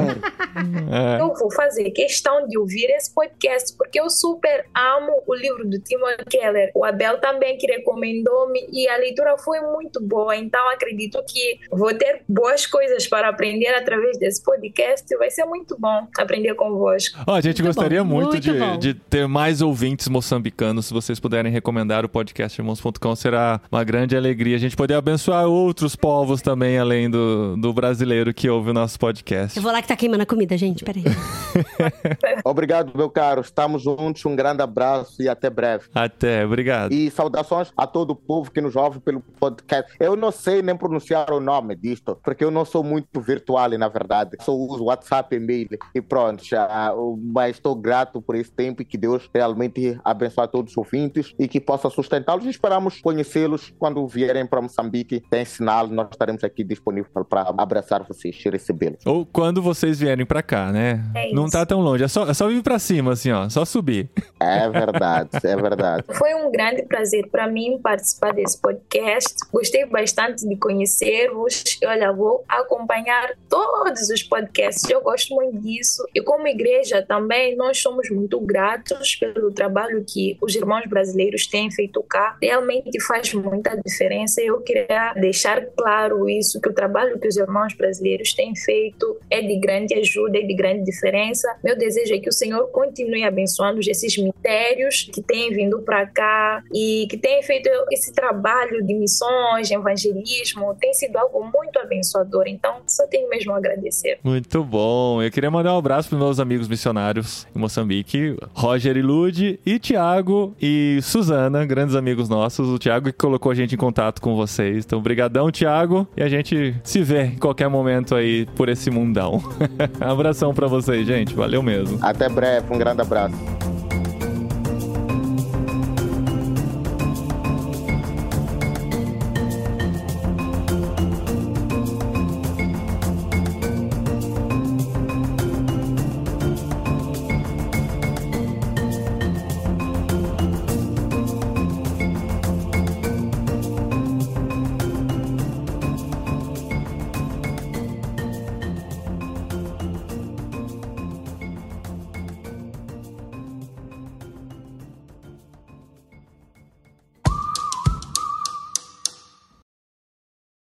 [0.91, 1.21] É.
[1.21, 5.79] Eu vou fazer questão de ouvir esse podcast porque eu super amo o livro do
[5.79, 6.71] Timothy Keller.
[6.75, 10.35] O Abel também que recomendou-me e a leitura foi muito boa.
[10.35, 15.15] Então acredito que vou ter boas coisas para aprender através desse podcast.
[15.17, 17.19] Vai ser muito bom aprender convosco.
[17.25, 20.85] Ó, a gente Muito gostaria bom, muito, muito de, de ter mais ouvintes moçambicanos.
[20.87, 25.45] Se vocês puderem recomendar o podcast irmãos.com, será uma grande alegria a gente poder abençoar
[25.45, 29.57] outros povos também, além do, do brasileiro que ouve o nosso podcast.
[29.57, 31.03] Eu vou lá que tá queimando a comida, gente, peraí.
[32.43, 33.41] Obrigado, meu caro.
[33.41, 34.25] Estamos juntos.
[34.25, 35.85] Um grande abraço e até breve.
[35.93, 36.91] Até, obrigado.
[36.93, 39.93] E saudações a todo o povo que nos ouve pelo podcast.
[39.99, 43.87] Eu não sei nem pronunciar o nome disto, porque eu não sou muito virtual, na
[43.87, 44.37] verdade.
[44.41, 46.43] Só uso WhatsApp, e-mail e pronto.
[46.43, 50.77] Já, mas estou grato por esse tempo e que Deus realmente abençoe a todos os
[50.77, 52.45] ouvintes e que possa sustentá-los.
[52.45, 55.21] Esperamos conhecê-los quando vierem para Moçambique.
[55.29, 59.05] Tem sinal, nós estaremos aqui disponíveis para abraçar vocês e recebê-los.
[59.05, 61.03] Ou quando vocês vierem pra cá, né?
[61.15, 61.51] É Não isso.
[61.53, 63.47] tá tão longe, é só, é só vir pra cima, assim, ó.
[63.49, 64.09] Só subir.
[64.39, 66.03] É verdade, é verdade.
[66.13, 69.33] Foi um grande prazer para mim participar desse podcast.
[69.51, 71.63] Gostei bastante de conhecer-vos.
[71.81, 74.89] E, Olha, vou acompanhar todos os podcasts.
[74.89, 75.82] Eu gosto muito disso.
[76.13, 81.71] E como igreja também, nós somos muito gratos pelo trabalho que os irmãos brasileiros têm
[81.71, 82.37] feito cá.
[82.41, 84.41] Realmente faz muita diferença.
[84.41, 89.41] Eu queria deixar claro isso, que o trabalho que os irmãos brasileiros têm feito é
[89.41, 91.47] de grande ajuda, é de grande diferença.
[91.63, 96.63] Meu desejo é que o Senhor continue abençoando esses ministérios que têm vindo para cá
[96.73, 100.75] e que têm feito esse trabalho de missões, evangelismo.
[100.79, 102.45] Tem sido algo muito abençoador.
[102.47, 104.19] Então, só tenho mesmo a agradecer.
[104.23, 105.21] Muito bom.
[105.21, 109.79] Eu queria mandar um abraço pros meus amigos missionários em Moçambique, Roger e Lude, e
[109.79, 112.67] Tiago e Suzana, grandes amigos nossos.
[112.69, 114.85] O Tiago que colocou a gente em contato com vocês.
[114.85, 116.07] Então, brigadão, Tiago.
[116.15, 119.41] E a gente se vê em qualquer momento aí por esse mundão.
[119.99, 121.33] Abração pra vocês, gente.
[121.33, 121.97] Valeu mesmo.
[122.01, 123.72] Até breve, um grande abraço.